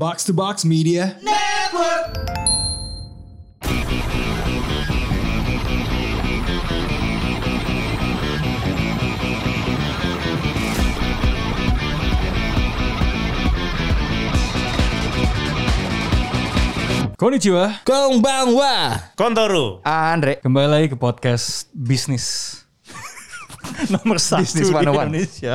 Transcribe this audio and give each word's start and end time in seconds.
Box 0.00 0.24
to 0.24 0.32
Box 0.32 0.64
Media. 0.64 1.12
Konnichiwa. 17.16 17.74
Konbanwa. 17.84 18.96
Kontoru. 19.20 19.84
Andre. 19.84 20.40
Kembali 20.40 20.68
lagi 20.72 20.88
ke 20.88 20.96
podcast 20.96 21.68
bisnis. 21.76 22.56
Nomor 23.92 24.16
satu 24.16 24.48
Bisnis 24.48 24.68
di 24.68 24.72
101. 24.72 24.96
Indonesia. 24.96 25.54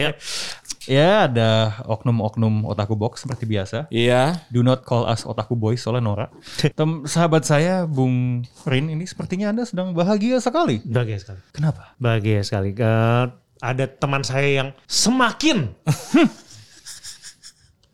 ya 0.90 1.24
ada 1.24 1.78
oknum-oknum 1.86 2.66
otaku 2.66 2.92
box 2.92 3.22
seperti 3.22 3.46
biasa. 3.46 3.86
Iya. 3.88 4.42
Do 4.50 4.60
not 4.60 4.82
call 4.82 5.06
us 5.06 5.22
otaku 5.22 5.54
boys 5.54 5.78
soalnya 5.78 6.02
Nora. 6.02 6.26
Tem 6.58 6.90
sahabat 7.06 7.42
saya 7.42 7.86
Bung 7.86 8.42
Rin 8.66 8.86
ini 8.88 9.06
sepertinya 9.06 9.48
Anda 9.48 9.62
sedang 9.62 9.94
bahagia 9.94 10.36
sekali. 10.38 10.82
Bahagia 10.82 11.16
sekali. 11.16 11.38
Kenapa? 11.54 11.94
Bahagia 11.96 12.42
sekali. 12.42 12.74
Eh, 12.74 13.24
ada 13.60 13.84
teman 13.86 14.20
saya 14.20 14.48
yang 14.50 14.68
semakin 14.84 15.70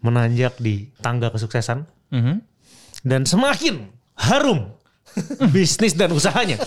menanjak 0.01 0.57
di 0.57 0.89
tangga 0.99 1.29
kesuksesan 1.29 1.85
Mhm. 2.07 2.35
dan 3.03 3.23
semakin 3.23 3.91
harum 4.17 4.73
bisnis 5.55 5.97
dan 5.97 6.13
usahanya. 6.13 6.59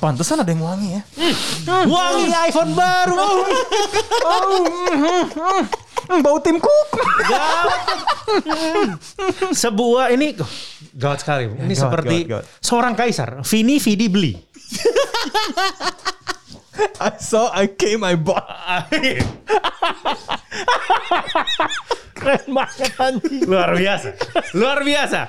Pantesan 0.00 0.40
ada 0.44 0.50
yang 0.52 0.62
wangi 0.64 0.88
ya. 1.00 1.02
Wangi 1.88 2.28
iPhone 2.50 2.72
baru. 2.76 3.28
Hmm, 6.10 6.26
bau 6.26 6.38
tim 6.42 6.58
cook. 6.58 6.90
Sebuah 9.54 10.10
ini 10.12 10.34
oh, 10.38 10.50
gawat 10.96 11.20
sekali. 11.22 11.44
Ini 11.48 11.74
Gawat, 11.74 11.78
seperti 11.78 12.16
gawat, 12.26 12.44
gawat. 12.46 12.64
seorang 12.64 12.94
kaisar. 12.98 13.30
Vini 13.46 13.78
Vidi 13.78 14.06
beli. 14.10 14.32
I 17.00 17.10
saw, 17.20 17.52
I 17.52 17.66
came, 17.68 18.04
I 18.04 18.16
bought. 18.16 18.40
Keren 22.20 22.46
banget 22.52 22.92
anjing. 23.00 23.42
Luar 23.48 23.72
biasa. 23.72 24.08
Luar 24.52 24.78
biasa. 24.84 25.20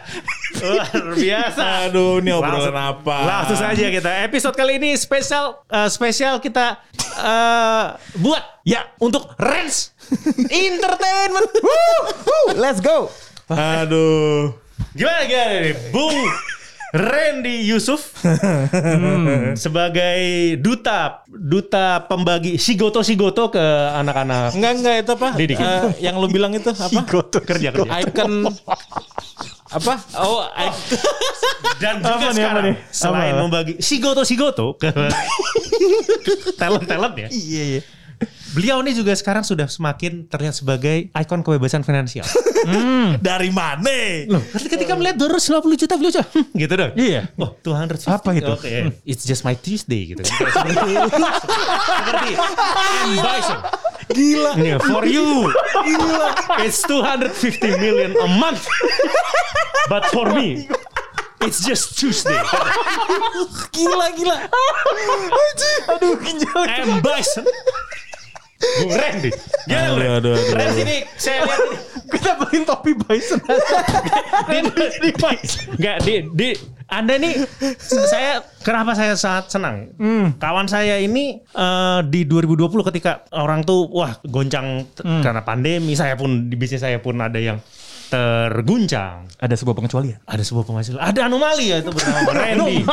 Luar 0.60 0.92
biasa. 1.16 1.64
Aduh, 1.88 2.20
ini 2.20 2.36
obrolan 2.36 2.68
Langsung- 2.68 2.76
apa? 3.00 3.16
Langsung 3.24 3.58
saja 3.58 3.86
kita. 3.88 4.12
Episode 4.28 4.56
kali 4.56 4.76
ini 4.76 4.92
spesial 4.94 5.64
eh, 5.66 5.88
spesial 5.88 6.38
kita 6.38 6.84
eh, 7.18 7.86
buat 8.20 8.44
ya 8.68 8.92
untuk 9.00 9.32
Rens 9.40 9.96
Entertainment. 10.52 11.50
Woo! 11.64 12.60
Let's 12.60 12.84
go. 12.84 13.08
Aduh. 13.48 14.52
Gimana 14.92 15.24
gimana 15.24 15.56
nih, 15.64 15.76
Bung 15.90 16.18
Randy 16.92 17.64
Yusuf 17.66 18.12
Hmm, 18.22 19.56
sebagai 19.64 20.20
duta 20.58 21.24
duta 21.26 22.04
pembagi 22.04 22.56
sigoto 22.56 23.00
sigoto 23.00 23.48
ke 23.48 23.64
anak-anak 23.94 24.52
Enggak 24.54 24.72
enggak 24.76 24.96
itu 25.00 25.12
apa? 25.14 25.28
Eh, 25.36 25.56
yang 26.00 26.16
lu 26.16 26.28
bilang 26.28 26.52
itu 26.52 26.68
apa? 26.70 27.02
kerja 27.42 27.72
kerja. 27.72 27.92
Icon 27.98 28.52
apa? 29.72 29.94
Oh, 30.18 30.44
i- 30.52 30.76
Dan 31.80 31.98
juga 31.98 32.12
Apa 32.12 32.20
nih, 32.20 32.28
apa 32.28 32.36
sekarang 32.36 32.64
nih? 32.64 32.76
selain 32.92 33.34
Apa? 33.34 33.42
membagi 33.42 33.74
sigoto-sigoto 33.80 34.76
ke 34.76 34.92
talent-talent 36.60 37.16
ya. 37.18 37.28
Iya, 37.30 37.64
iya. 37.72 37.82
Beliau 38.52 38.84
ini 38.84 38.92
juga 38.92 39.16
sekarang 39.16 39.48
sudah 39.48 39.72
semakin 39.72 40.28
terlihat 40.28 40.60
sebagai 40.60 41.08
ikon 41.16 41.40
kebebasan 41.40 41.88
finansial. 41.88 42.28
dari 43.28 43.50
mana? 43.50 44.28
Loh, 44.28 44.44
ketika 44.54 44.94
melihat 44.94 45.18
250 45.18 45.82
juta 45.82 45.94
beliau 45.98 46.22
"Hmm," 46.22 46.46
gitu 46.54 46.74
dong. 46.76 46.92
Iya. 47.00 47.32
Oh, 47.40 47.56
250. 47.64 48.12
Apa 48.12 48.30
itu? 48.36 48.52
Oke. 48.52 49.02
It's 49.08 49.24
just 49.24 49.48
my 49.48 49.56
Tuesday 49.56 50.14
gitu. 50.14 50.22
seperti 50.28 50.60
seperti. 50.60 52.32
Bison. 53.18 53.60
Gila. 54.12 54.52
Yeah, 54.60 54.80
for 54.84 55.08
you. 55.08 55.48
Gila. 55.88 56.30
It's 56.68 56.84
250 56.84 57.80
million 57.80 58.12
a 58.20 58.28
month. 58.28 58.68
But 59.88 60.12
for 60.12 60.28
me, 60.36 60.68
it's 61.40 61.64
just 61.64 61.96
Tuesday. 61.96 62.36
Gila 63.72 64.08
gila. 64.20 64.38
Aduh, 65.96 66.20
ginjal. 66.20 66.64
M. 66.68 67.00
Bison. 67.00 67.48
Bung 68.82 68.94
Randy. 68.94 69.32
Gimana 69.66 69.88
Aduh, 69.94 70.12
aduh, 70.18 70.34
aduh. 70.38 70.56
Randy 70.56 70.82
ini 70.86 70.98
saya 71.18 71.46
lihat 71.46 71.62
ini. 71.66 71.78
Kita 72.12 72.36
beliin 72.36 72.64
topi 72.68 72.92
bison. 72.92 73.40
di, 74.52 74.58
di, 75.00 75.10
Nggak, 75.80 75.98
di, 76.04 76.14
di, 76.36 76.50
Anda 76.92 77.16
nih, 77.16 77.40
saya 77.88 78.44
kenapa 78.68 78.92
saya 78.92 79.16
sangat 79.16 79.48
senang. 79.48 79.96
Kawan 80.36 80.68
saya 80.68 81.00
ini 81.00 81.40
eh, 81.40 82.00
di 82.12 82.28
2020 82.28 82.68
ketika 82.92 83.24
orang 83.32 83.64
tuh 83.64 83.88
wah 83.88 84.20
goncang 84.28 84.84
t- 84.92 85.08
karena 85.24 85.40
pandemi, 85.40 85.96
saya 85.96 86.20
pun 86.20 86.52
di 86.52 86.56
bisnis 86.60 86.84
saya 86.84 87.00
pun 87.00 87.16
ada 87.16 87.40
yang 87.40 87.64
terguncang. 88.12 89.32
Ada 89.40 89.56
sebuah 89.56 89.76
pengecualian. 89.80 90.20
Ada 90.28 90.44
sebuah 90.44 90.68
penghasilan, 90.68 91.00
ada 91.00 91.32
anomali 91.32 91.72
ya 91.72 91.80
itu 91.80 91.90
bernama 91.96 92.32
Randy. 92.36 92.84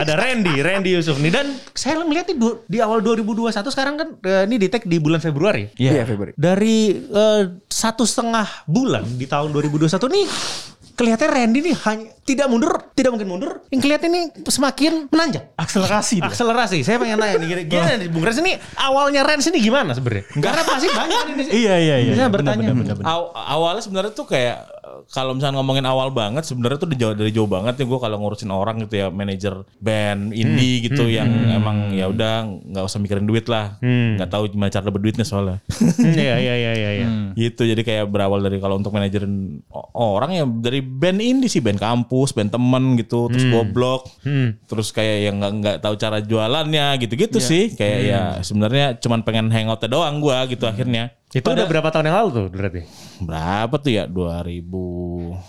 ada 0.00 0.12
Randy, 0.14 0.54
Randy 0.62 0.90
Yusuf 0.94 1.18
nih 1.18 1.34
dan 1.34 1.46
saya 1.74 1.98
melihat 2.06 2.30
di, 2.30 2.38
du- 2.38 2.62
di 2.70 2.78
awal 2.78 3.02
2021 3.02 3.50
sekarang 3.74 3.94
kan 3.98 4.08
eh, 4.22 4.46
ini 4.46 4.56
di 4.62 4.68
tag 4.70 4.86
di 4.86 5.02
bulan 5.02 5.18
Februari. 5.18 5.66
Iya. 5.74 6.06
Februari. 6.06 6.32
Dari 6.38 6.94
eh, 7.02 7.42
satu 7.66 8.06
setengah 8.06 8.64
bulan 8.70 9.02
di 9.18 9.26
tahun 9.26 9.50
2021 9.50 9.90
nih 9.90 10.26
kelihatan 10.94 11.28
Randy 11.30 11.60
nih 11.60 11.76
hanya 11.86 12.10
tidak 12.24 12.46
mundur, 12.48 12.72
tidak 12.96 13.10
mungkin 13.12 13.28
mundur. 13.28 13.52
Yang 13.68 13.80
kelihatan 13.84 14.08
ini 14.10 14.22
semakin 14.48 15.12
menanjak. 15.12 15.52
Akselerasi 15.54 16.22
dia. 16.22 16.26
Akselerasi. 16.30 16.78
Saya 16.80 16.96
pengen 16.96 17.20
nanya 17.20 17.36
nih, 17.38 17.68
gimana, 17.68 17.94
nih 18.00 18.08
Bung 18.08 18.24
Rens 18.24 18.40
ini 18.40 18.56
awalnya 18.80 19.20
Rens 19.22 19.46
ini 19.52 19.58
gimana 19.60 19.92
sebenarnya? 19.92 20.24
Karena 20.40 20.62
pasti 20.64 20.88
banyak 20.88 21.24
ini. 21.36 21.42
Iya, 21.52 21.74
iya, 21.78 21.96
iya. 22.00 22.12
Bisa 22.16 22.26
Benar, 22.26 22.32
bertanya. 22.32 22.70
benar, 22.72 22.74
benar, 22.80 22.94
benar. 22.96 23.06
Aw- 23.12 23.30
awalnya 23.34 23.82
sebenarnya 23.84 24.12
tuh 24.16 24.26
kayak 24.26 24.56
kalau 25.10 25.34
misalnya 25.34 25.60
ngomongin 25.60 25.84
awal 25.84 26.08
banget 26.08 26.44
sebenarnya 26.44 26.78
tuh 26.78 26.88
dari 26.88 26.98
jauh 26.98 27.14
dari 27.14 27.30
jauh 27.30 27.46
banget 27.46 27.74
ya 27.76 27.84
gue 27.84 27.98
kalau 27.98 28.16
ngurusin 28.18 28.48
orang 28.48 28.80
gitu 28.86 28.94
ya 28.96 29.06
manajer 29.08 29.66
band 29.78 30.30
indie 30.30 30.86
gitu 30.86 31.04
yang 31.06 31.26
emang 31.50 31.92
ya 31.92 32.06
udah 32.06 32.46
nggak 32.46 32.84
usah 32.84 32.98
mikirin 32.98 33.26
duit 33.26 33.44
lah. 33.46 33.76
Nggak 34.16 34.30
tahu 34.30 34.48
gimana 34.48 34.70
cara 34.70 34.86
dapat 34.86 35.00
duitnya 35.00 35.26
soalnya. 35.26 35.58
Hmm, 35.68 36.14
Iya, 36.14 36.36
iya, 36.38 36.54
iya, 36.54 36.72
iya. 36.72 36.90
iya. 36.96 37.06
gitu 37.34 37.66
jadi 37.66 37.82
kayak 37.82 38.04
berawal 38.08 38.38
dari 38.38 38.56
kalau 38.58 38.78
untuk 38.78 38.94
manajerin 38.94 39.60
orang 39.92 40.30
ya 40.32 40.44
dari 40.46 40.78
band 40.80 41.18
indie 41.18 41.50
sih 41.50 41.58
band 41.58 41.76
kampus 41.76 42.30
band 42.30 42.50
temen 42.50 42.94
gitu 42.94 43.26
terus 43.26 43.44
goblok 43.50 44.06
terus 44.64 44.88
kayak 44.90 45.18
yang 45.26 45.36
nggak 45.38 45.52
nggak 45.58 45.76
tahu 45.80 45.94
cara 45.96 46.18
jualannya 46.20 46.86
gitu-gitu 46.98 47.38
sih. 47.40 47.64
Kayak 47.74 47.98
ya 48.00 48.20
sebenarnya 48.40 48.86
cuman 48.98 49.20
pengen 49.22 49.50
hangoutnya 49.50 49.88
doang 49.88 50.18
gua 50.18 50.46
gitu 50.46 50.64
akhirnya. 50.64 51.10
Itu 51.34 51.50
udah 51.50 51.66
berapa 51.66 51.90
tahun 51.90 52.06
yang 52.06 52.16
lalu 52.22 52.28
tuh 52.30 52.44
berarti? 52.46 52.80
Berapa 53.24 53.74
tuh 53.74 53.90
ya 53.90 54.04
2000 54.04 54.62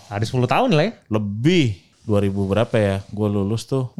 Ada 0.08 0.24
10 0.24 0.44
tahun 0.46 0.70
lah 0.70 0.84
ya. 0.84 0.92
lebih 1.08 1.66
2000 2.02 2.22
berapa 2.46 2.76
ya 2.76 2.96
gue 3.04 3.28
lulus 3.28 3.64
tuh 3.64 3.90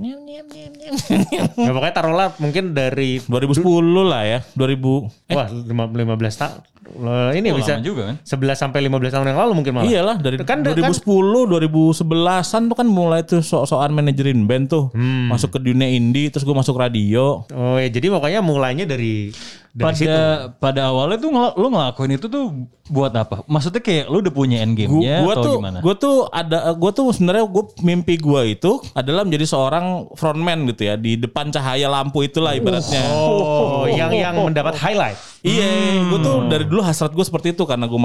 Ya 1.59 1.70
pokoknya 1.72 1.91
taruhlah 1.92 2.28
mungkin 2.38 2.70
dari 2.70 3.19
2010 3.20 3.66
lah 4.03 4.22
ya 4.22 4.38
2000 4.53 5.10
wah 5.28 5.47
lima- 5.50 5.91
15 5.91 6.37
tahun. 6.37 6.59
Eh, 6.87 7.42
Ini 7.42 7.50
Oh, 7.50 7.59
bisa 7.59 7.82
juga 7.82 8.03
kan? 8.06 8.16
11 8.22 8.54
sampai 8.56 8.78
15 8.81 9.10
tahun 9.10 9.26
yang 9.26 9.34
lalu 9.37 9.53
mungkin 9.54 9.75
malah. 9.75 9.91
iyalah 9.91 10.16
dari 10.16 10.38
Kan- 10.38 10.62
kan- 10.62 10.70
2010 10.70 11.03
2011an 11.44 12.62
tuh 12.64 12.76
kan 12.76 12.87
mulai 12.87 13.20
tuh 13.20 13.43
so-soan 13.43 13.91
manajerin 13.91 14.47
band 14.47 14.70
tuh 14.70 14.94
Hmm. 14.94 15.26
masuk 15.26 15.50
ke 15.50 15.60
dunia 15.60 15.91
indie 15.91 16.31
terus 16.31 16.47
gue 16.47 16.54
masuk 16.54 16.78
radio 16.78 17.43
Oh 17.50 17.75
ya, 17.75 17.91
jadi 17.91 18.06
pokoknya 18.08 18.38
mulainya 18.38 18.87
dari 18.87 19.34
dari 19.76 19.84
pada 19.84 20.00
situ. 20.00 20.20
pada 20.56 20.81
awalnya 20.88 21.19
tuh 21.20 21.31
ngel- 21.31 21.56
lu 21.60 21.66
ngelakuin 21.69 22.12
itu 22.16 22.26
tuh 22.26 22.44
buat 22.87 23.12
apa? 23.12 23.44
Maksudnya 23.44 23.82
kayak 23.84 24.09
lu 24.09 24.25
udah 24.25 24.32
punya 24.32 24.64
end 24.64 24.72
game-nya 24.72 25.20
gua 25.20 25.34
atau 25.37 25.44
tuh, 25.44 25.54
gimana? 25.60 25.78
gua 25.84 25.94
tuh 25.98 26.17
ada, 26.32 26.73
gua 26.73 26.90
tuh 26.94 27.12
sebenarnya 27.12 27.44
gua 27.44 27.64
mimpi 27.84 28.17
gua 28.17 28.40
itu 28.46 28.81
adalah 28.96 29.26
menjadi 29.28 29.44
seorang 29.44 30.08
frontman 30.17 30.64
gitu 30.73 30.88
ya 30.88 30.96
di 30.96 31.20
depan 31.20 31.52
cahaya 31.52 31.93
lampu 31.93 32.25
itulah 32.25 32.56
ibaratnya. 32.56 33.05
Oh, 33.12 33.84
yang 33.84 34.17
yang 34.17 34.32
mendapat 34.49 34.81
highlight. 34.81 35.19
Iya, 35.46 36.02
gue 36.11 36.19
tuh 36.19 36.50
dari 36.50 36.67
dulu 36.67 36.82
hasrat 36.82 37.14
gue 37.14 37.22
seperti 37.22 37.55
itu 37.55 37.62
karena 37.62 37.87
gue 37.87 38.00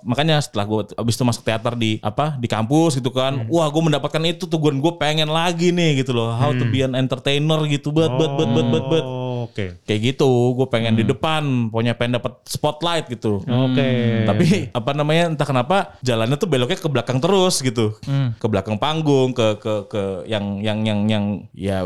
makanya 0.00 0.40
setelah 0.40 0.64
gue 0.64 0.80
abis 0.96 1.12
itu 1.12 1.24
masuk 1.28 1.44
teater 1.44 1.76
di 1.76 2.00
apa 2.00 2.40
di 2.40 2.48
kampus 2.48 2.96
gitu 2.96 3.12
kan, 3.12 3.44
wah 3.52 3.68
gue 3.68 3.82
mendapatkan 3.84 4.22
itu 4.24 4.48
tuh 4.48 4.56
gue 4.56 4.72
gue 4.72 4.94
pengen 4.96 5.28
lagi 5.28 5.76
nih 5.76 6.00
gitu 6.00 6.16
loh, 6.16 6.32
how 6.32 6.56
to 6.56 6.64
be 6.72 6.80
an 6.80 6.96
entertainer 6.96 7.60
gitu, 7.68 7.92
bet 7.92 8.08
bet 8.16 8.32
bet 8.32 8.48
bet 8.48 8.66
bet 8.72 8.84
bet. 8.88 9.04
Oh, 9.04 9.29
Oke. 9.40 9.80
Kayak 9.84 10.00
gitu, 10.12 10.28
gue 10.52 10.66
pengen 10.68 10.94
di 10.94 11.04
depan, 11.04 11.68
pokoknya 11.68 11.96
pengen 11.96 12.20
dapat 12.20 12.40
spotlight 12.44 13.08
gitu. 13.08 13.40
Oke. 13.40 13.88
Tapi 14.28 14.46
apa 14.70 14.90
namanya 14.92 15.32
entah 15.32 15.48
kenapa 15.48 15.96
jalannya 16.00 16.36
tuh 16.36 16.48
beloknya 16.48 16.76
ke 16.76 16.88
belakang 16.90 17.18
terus 17.18 17.60
gitu, 17.60 17.96
ke 18.36 18.46
belakang 18.46 18.76
panggung, 18.76 19.32
ke 19.32 19.56
ke 19.56 19.74
ke 19.88 20.02
yang 20.28 20.60
yang 20.60 20.84
yang 20.84 21.00
yang 21.08 21.24
ya 21.52 21.80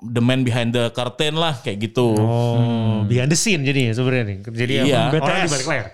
the 0.00 0.22
man 0.22 0.40
behind 0.40 0.72
the 0.72 0.88
curtain 0.90 1.36
lah 1.36 1.58
kayak 1.60 1.84
gitu. 1.84 2.16
Oh, 2.16 3.04
behind 3.04 3.28
the 3.28 3.38
scene 3.38 3.60
jadi 3.60 3.92
sebenarnya 3.92 4.24
nih. 4.24 4.38
Jadi 4.46 4.72
Iya. 4.86 5.10
orang 5.12 5.44
di 5.44 5.50
balik 5.50 5.66
layar. 5.66 5.86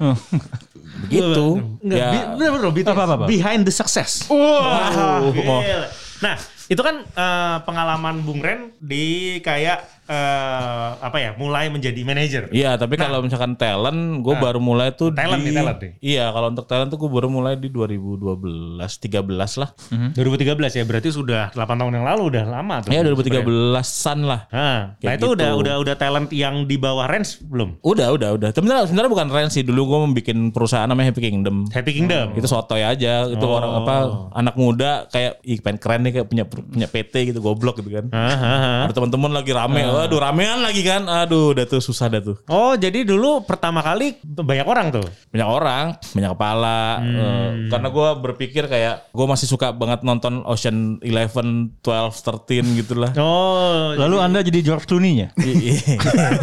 Begitu. 1.02 1.46
Enggak, 1.82 1.99
Ya. 1.99 2.08
bener 2.37 2.50
bener, 2.52 2.93
Apa, 2.93 3.02
apa, 3.04 3.14
apa? 3.19 3.26
behind 3.26 3.66
the 3.66 3.75
success. 3.75 4.26
Wow. 4.31 5.32
Gila. 5.34 5.88
Nah, 6.22 6.38
itu 6.70 6.78
kan 6.78 7.02
eh, 7.02 7.56
pengalaman 7.66 8.22
Bung 8.22 8.38
Ren 8.38 8.70
di 8.78 9.37
kayak 9.43 10.01
eh, 10.06 10.88
apa 10.99 11.16
ya, 11.19 11.31
mulai 11.34 11.69
menjadi 11.69 12.00
manajer. 12.02 12.43
Iya, 12.50 12.75
tapi 12.75 12.94
kalau 12.96 13.22
misalkan 13.22 13.54
talent, 13.54 14.20
gue 14.20 14.34
baru 14.34 14.58
mulai 14.58 14.90
tuh 14.93 15.10
Nah. 15.12 15.25
Talent 15.25 15.43
di, 15.43 15.50
nih, 15.50 15.56
talent 15.60 15.78
nih. 15.78 15.93
Iya, 16.02 16.25
kalau 16.31 16.49
untuk 16.50 16.66
talent 16.66 16.88
tuh 16.90 16.99
gue 16.99 17.10
baru 17.10 17.28
mulai 17.28 17.54
di 17.54 17.69
2012, 17.69 18.78
13 18.99 19.60
lah. 19.60 19.70
2013 20.12 20.72
ya, 20.75 20.82
berarti 20.82 21.08
sudah 21.10 21.54
8 21.54 21.78
tahun 21.78 21.93
yang 22.00 22.06
lalu 22.06 22.22
udah 22.34 22.44
lama 22.49 22.76
tuh. 22.82 22.90
Iya, 22.90 23.06
2013-an 23.06 24.19
lah. 24.25 24.40
Nah, 24.50 24.58
nah 24.58 24.81
Kayak 24.99 25.16
itu 25.19 25.26
gitu. 25.26 25.34
udah 25.38 25.50
udah 25.58 25.75
udah 25.82 25.94
talent 25.96 26.28
yang 26.32 26.66
di 26.66 26.76
bawah 26.76 27.06
Rens 27.06 27.38
belum? 27.38 27.78
Udah, 27.82 28.10
udah, 28.12 28.34
udah. 28.34 28.49
Sebenarnya 28.52 28.84
sebenarnya 28.88 29.10
bukan 29.10 29.28
Ren 29.31 29.49
sih. 29.49 29.62
Dulu 29.62 29.81
gue 29.87 29.99
membuat 30.08 30.26
perusahaan 30.52 30.88
namanya 30.88 31.14
Happy 31.14 31.22
Kingdom. 31.22 31.69
Happy 31.70 31.93
Kingdom. 31.94 32.34
Itu 32.34 32.46
sotoy 32.46 32.82
aja. 32.82 33.26
Itu 33.28 33.44
Oh. 33.44 33.58
orang 33.58 33.72
apa 33.84 33.94
anak 34.32 34.54
muda 34.56 35.04
kayak 35.12 35.43
ih 35.44 35.60
pengen 35.60 35.76
keren 35.76 36.00
nih 36.06 36.12
kayak 36.16 36.26
punya 36.31 36.44
punya 36.49 36.87
PT 36.88 37.34
gitu 37.34 37.44
goblok 37.44 37.82
gitu 37.82 37.90
kan. 37.93 38.06
Ah, 38.14 38.32
ah, 38.32 38.32
ah. 38.32 38.81
Ada 38.88 38.96
teman-teman 38.96 39.31
lagi 39.34 39.52
rame. 39.52 39.82
Waduh, 39.94 40.18
ramean 40.18 40.60
lagi 40.60 40.80
kan. 40.80 41.04
Aduh, 41.04 41.52
udah 41.52 41.64
tuh 41.64 41.78
susah 41.78 42.08
dah 42.08 42.20
tuh. 42.20 42.36
Oh, 42.46 42.72
jadi 42.74 43.02
dulu 43.02 43.42
pertama 43.42 43.80
kali 43.80 44.16
banyak 44.22 44.64
orang 44.64 44.86
tuh. 44.90 45.04
banyak 45.28 45.48
orang, 45.48 45.84
banyak 46.08 46.30
kepala. 46.30 46.82
Hmm. 46.98 47.14
eh, 47.14 47.48
karena 47.68 47.88
gue 47.88 48.08
berpikir 48.20 48.64
kayak 48.66 49.08
gue 49.08 49.26
masih 49.26 49.46
suka 49.46 49.70
banget 49.70 50.00
nonton 50.02 50.40
Ocean 50.42 50.76
Eleven, 51.00 51.72
12, 51.78 52.12
13 52.14 52.76
gitu 52.76 52.94
lah. 52.94 53.12
Oh, 53.14 53.92
Lalu 53.92 54.16
Anda 54.18 54.40
jadi 54.40 54.60
George 54.62 54.84
Clooney-nya? 54.84 55.32
I- 55.36 55.56
i- 55.72 56.00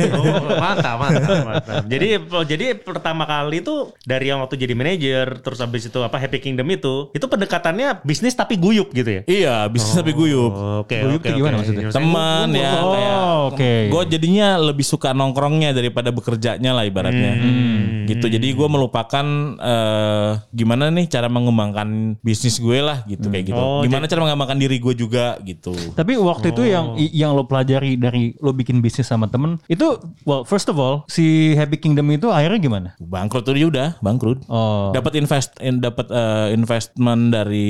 Oh, 0.09 0.25
mantap, 0.55 0.97
mantap, 0.97 1.37
mantap. 1.43 1.83
Jadi 1.85 2.07
jadi 2.45 2.65
pertama 2.75 3.23
kali 3.23 3.59
itu 3.59 3.75
dari 4.01 4.27
yang 4.27 4.39
waktu 4.39 4.55
jadi 4.55 4.73
manajer, 4.73 5.39
terus 5.39 5.59
habis 5.59 5.85
itu 5.85 5.99
apa 5.99 6.17
Happy 6.17 6.39
Kingdom 6.39 6.65
itu, 6.67 7.09
itu 7.11 7.25
pendekatannya 7.25 8.01
bisnis 8.01 8.33
tapi 8.33 8.55
guyup 8.55 8.89
gitu 8.91 9.09
ya. 9.09 9.21
iya, 9.25 9.55
bisnis 9.65 9.93
tapi 9.93 10.11
guyup. 10.11 10.51
Oh, 10.51 10.81
Oke, 10.81 10.97
Guyup 10.97 11.19
oke, 11.19 11.27
tuh 11.27 11.35
gimana 11.35 11.55
maksudnya? 11.57 11.89
Teman 11.89 12.47
ya 12.51 12.71
Oh, 12.79 12.91
kayak 12.91 13.17
oke. 13.47 13.71
gue 13.87 14.01
jadinya 14.09 14.59
lebih 14.59 14.83
suka 14.83 15.11
nongkrongnya 15.11 15.71
daripada 15.71 16.09
bekerjanya 16.09 16.71
lah 16.71 16.83
ibaratnya. 16.83 17.33
Hmm. 17.35 18.05
Gitu. 18.05 18.25
Jadi 18.25 18.47
gue 18.51 18.67
melupakan 18.67 19.25
eh, 19.55 20.31
gimana 20.49 20.89
nih 20.89 21.05
cara 21.05 21.27
mengembangkan 21.27 22.17
bisnis 22.19 22.57
gue 22.57 22.81
lah 22.81 23.05
gitu 23.05 23.29
kayak 23.29 23.45
gitu. 23.47 23.57
Oh, 23.57 23.81
gimana 23.81 24.05
cara 24.05 24.21
mengembangkan 24.21 24.57
diri 24.57 24.77
gue 24.77 24.93
juga 24.93 25.37
gitu. 25.41 25.71
Tapi 25.93 26.17
waktu 26.17 26.51
itu 26.51 26.63
yang 26.65 26.97
i- 26.97 27.13
yang 27.13 27.33
lo 27.33 27.45
pelajari 27.45 27.95
dari 27.95 28.33
lo 28.37 28.51
bikin 28.51 28.81
bisnis 28.81 29.05
sama 29.05 29.29
temen 29.29 29.61
itu, 29.67 29.85
well 30.23 30.41
first 30.43 30.67
of 30.67 30.75
all 30.75 31.05
si 31.05 31.53
Happy 31.53 31.77
Kingdom 31.77 32.09
itu 32.09 32.27
akhirnya 32.29 32.59
gimana? 32.59 32.89
Bangkrut 32.97 33.45
tuh 33.45 33.53
dia 33.53 33.69
udah 33.69 33.87
bangkrut. 34.01 34.41
Oh, 34.49 34.89
dapat 34.89 35.13
invest 35.15 35.53
in, 35.61 35.77
dapat 35.77 36.09
eh, 36.09 36.47
investment 36.51 37.29
dari 37.29 37.69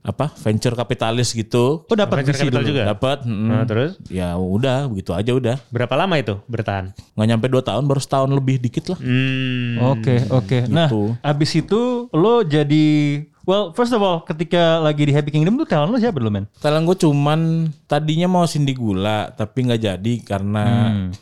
apa 0.00 0.30
venture 0.38 0.74
kapitalis 0.74 1.34
gitu 1.34 1.82
oh 1.82 1.96
dapat 1.96 2.22
dulu. 2.30 2.62
juga? 2.62 2.82
dapat 2.86 3.18
mm. 3.26 3.48
Nah, 3.50 3.64
terus 3.66 3.98
ya 4.06 4.34
udah 4.34 4.86
begitu 4.86 5.09
aja 5.12 5.30
udah 5.30 5.56
berapa 5.66 5.94
lama 5.94 6.14
itu 6.14 6.38
bertahan? 6.44 6.92
nggak 7.12 7.28
nyampe 7.28 7.46
dua 7.46 7.62
tahun 7.62 7.84
baru 7.84 7.98
setahun 7.98 8.28
lebih 8.28 8.58
dikit 8.58 8.88
lah 8.88 8.98
Hmm. 8.98 9.76
Oke 9.90 10.22
oke. 10.28 10.58
Nah, 10.66 10.86
Gitu. 10.86 11.16
abis 11.20 11.50
itu 11.56 11.80
lo 12.10 12.42
jadi 12.42 12.86
well 13.42 13.70
first 13.70 13.90
of 13.90 13.98
all 13.98 14.22
ketika 14.22 14.78
lagi 14.78 15.02
di 15.02 15.10
Happy 15.10 15.28
Kingdom 15.28 15.56
tuh 15.56 15.66
talent 15.66 15.88
lo 15.88 15.96
siapa 15.96 16.16
dulu 16.16 16.30
men? 16.30 16.46
talent 16.56 16.84
gue 16.84 16.96
cuman 17.00 17.40
tadinya 17.84 18.26
mau 18.26 18.44
Cindy 18.44 18.72
Gula 18.72 19.30
tapi 19.30 19.64
nggak 19.64 19.80
jadi 19.80 20.12
karena 20.22 20.64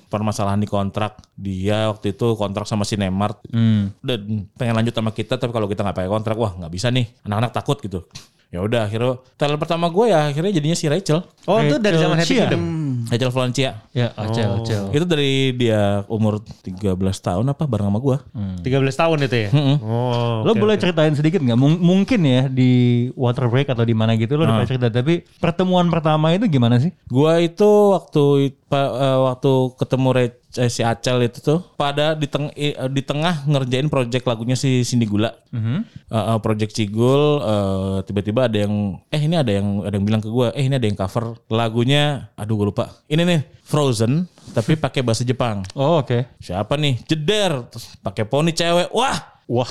permasalahan 0.04 0.58
di 0.58 0.66
kontrak 0.66 1.16
dia 1.32 1.88
waktu 1.88 2.12
itu 2.12 2.34
kontrak 2.34 2.64
sama 2.64 2.82
Cinemark 2.82 3.40
Hmm. 3.48 3.94
dan 3.98 4.20
pengen 4.52 4.74
lanjut 4.74 4.92
sama 4.92 5.10
kita 5.10 5.36
tapi 5.36 5.50
kalau 5.50 5.66
kita 5.66 5.80
nggak 5.80 5.96
pakai 5.96 6.10
kontrak 6.10 6.36
wah 6.36 6.52
nggak 6.54 6.68
bisa 6.70 6.88
nih 6.88 7.06
anak-anak 7.22 7.52
takut 7.54 7.78
gitu 7.78 8.04
ya 8.46 8.60
udah 8.60 8.82
akhirnya 8.82 9.20
talent 9.34 9.56
pertama 9.58 9.86
gue 9.86 10.04
ya 10.06 10.24
akhirnya 10.26 10.52
jadinya 10.54 10.72
si 10.74 10.86
Rachel 10.86 11.20
Oh, 11.44 11.60
itu 11.60 11.76
dari 11.76 11.94
Rachel 11.94 12.04
zaman 12.06 12.16
Happy. 12.18 12.32
Kingdom. 12.34 12.62
Rachel 13.08 13.30
Valencia 13.30 13.70
Ya 13.90 14.12
Acel 14.14 14.48
Acel. 14.54 14.84
Itu 14.90 15.04
dari 15.04 15.50
dia 15.52 16.04
umur 16.06 16.38
13 16.40 16.94
tahun 17.18 17.44
apa 17.46 17.64
bareng 17.64 17.88
sama 17.88 17.98
gua. 17.98 18.16
13 18.32 18.68
tahun 18.94 19.18
itu 19.24 19.36
ya? 19.36 19.50
Oh. 19.80 20.44
Lo 20.44 20.52
boleh 20.52 20.76
oke. 20.76 20.82
ceritain 20.82 21.12
sedikit 21.12 21.40
nggak? 21.40 21.56
Mung- 21.56 21.80
mungkin 21.80 22.20
ya 22.20 22.46
di 22.46 22.70
water 23.14 23.46
break 23.46 23.68
atau 23.68 23.82
di 23.82 23.92
mana 23.92 24.14
gitu 24.14 24.34
lo 24.34 24.44
udah 24.44 24.54
pernah 24.54 24.68
cerita. 24.68 24.86
Tapi 24.88 25.24
pertemuan 25.38 25.88
pertama 25.88 26.30
itu 26.30 26.44
gimana 26.46 26.76
sih? 26.76 26.92
Gua 27.06 27.38
itu 27.38 27.66
waktu 27.90 28.24
eh, 28.52 29.18
waktu 29.18 29.50
ketemu 29.74 30.08
Re- 30.10 30.36
eh, 30.54 30.68
si 30.68 30.82
Acel 30.82 31.24
itu 31.24 31.40
tuh 31.40 31.60
pada 31.74 32.12
di 32.12 32.26
teng 32.26 32.52
eh, 32.52 32.76
di 32.88 33.00
tengah 33.00 33.44
ngerjain 33.44 33.88
project 33.88 34.24
lagunya 34.24 34.54
si 34.54 34.82
Cindy 34.82 35.04
Gula. 35.04 35.32
Eh, 35.50 35.82
eh, 36.10 36.38
project 36.38 36.72
Cigul 36.72 37.40
eh, 37.40 37.96
tiba-tiba 38.04 38.46
ada 38.46 38.58
yang 38.58 38.74
eh 39.08 39.20
ini 39.20 39.34
ada 39.34 39.48
yang 39.48 39.82
ada 39.82 39.94
yang 39.94 40.04
bilang 40.04 40.20
ke 40.20 40.28
gua, 40.28 40.52
eh 40.52 40.62
ini 40.62 40.76
ada 40.76 40.84
yang 40.84 40.94
cover 40.94 41.36
lagunya 41.48 42.28
aduh 42.34 42.54
gua 42.54 42.68
lupa. 42.68 42.86
Ini 43.06 43.22
nih 43.22 43.40
Frozen 43.62 44.26
tapi 44.50 44.74
pakai 44.74 45.06
bahasa 45.06 45.22
Jepang. 45.22 45.62
Oh 45.78 46.02
oke. 46.02 46.40
Siapa 46.42 46.74
nih? 46.74 46.98
Jeder 47.06 47.70
terus 47.70 47.94
pakai 48.02 48.26
poni 48.26 48.50
cewek. 48.50 48.90
Wah, 48.90 49.16
Wah. 49.46 49.70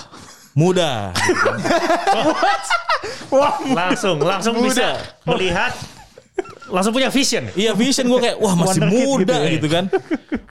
muda. 0.57 1.11
langsung 3.77 4.17
langsung 4.17 4.57
bisa 4.63 4.97
melihat 5.27 5.75
langsung 6.67 6.93
punya 6.95 7.09
vision. 7.13 7.47
Iya 7.53 7.71
vision 7.77 8.07
gue 8.09 8.19
kayak 8.19 8.37
wah 8.41 8.53
masih 8.55 8.81
Wonderkid 8.83 9.07
muda 9.07 9.35
gitu 9.37 9.51
gitu, 9.53 9.67
kan 9.69 9.85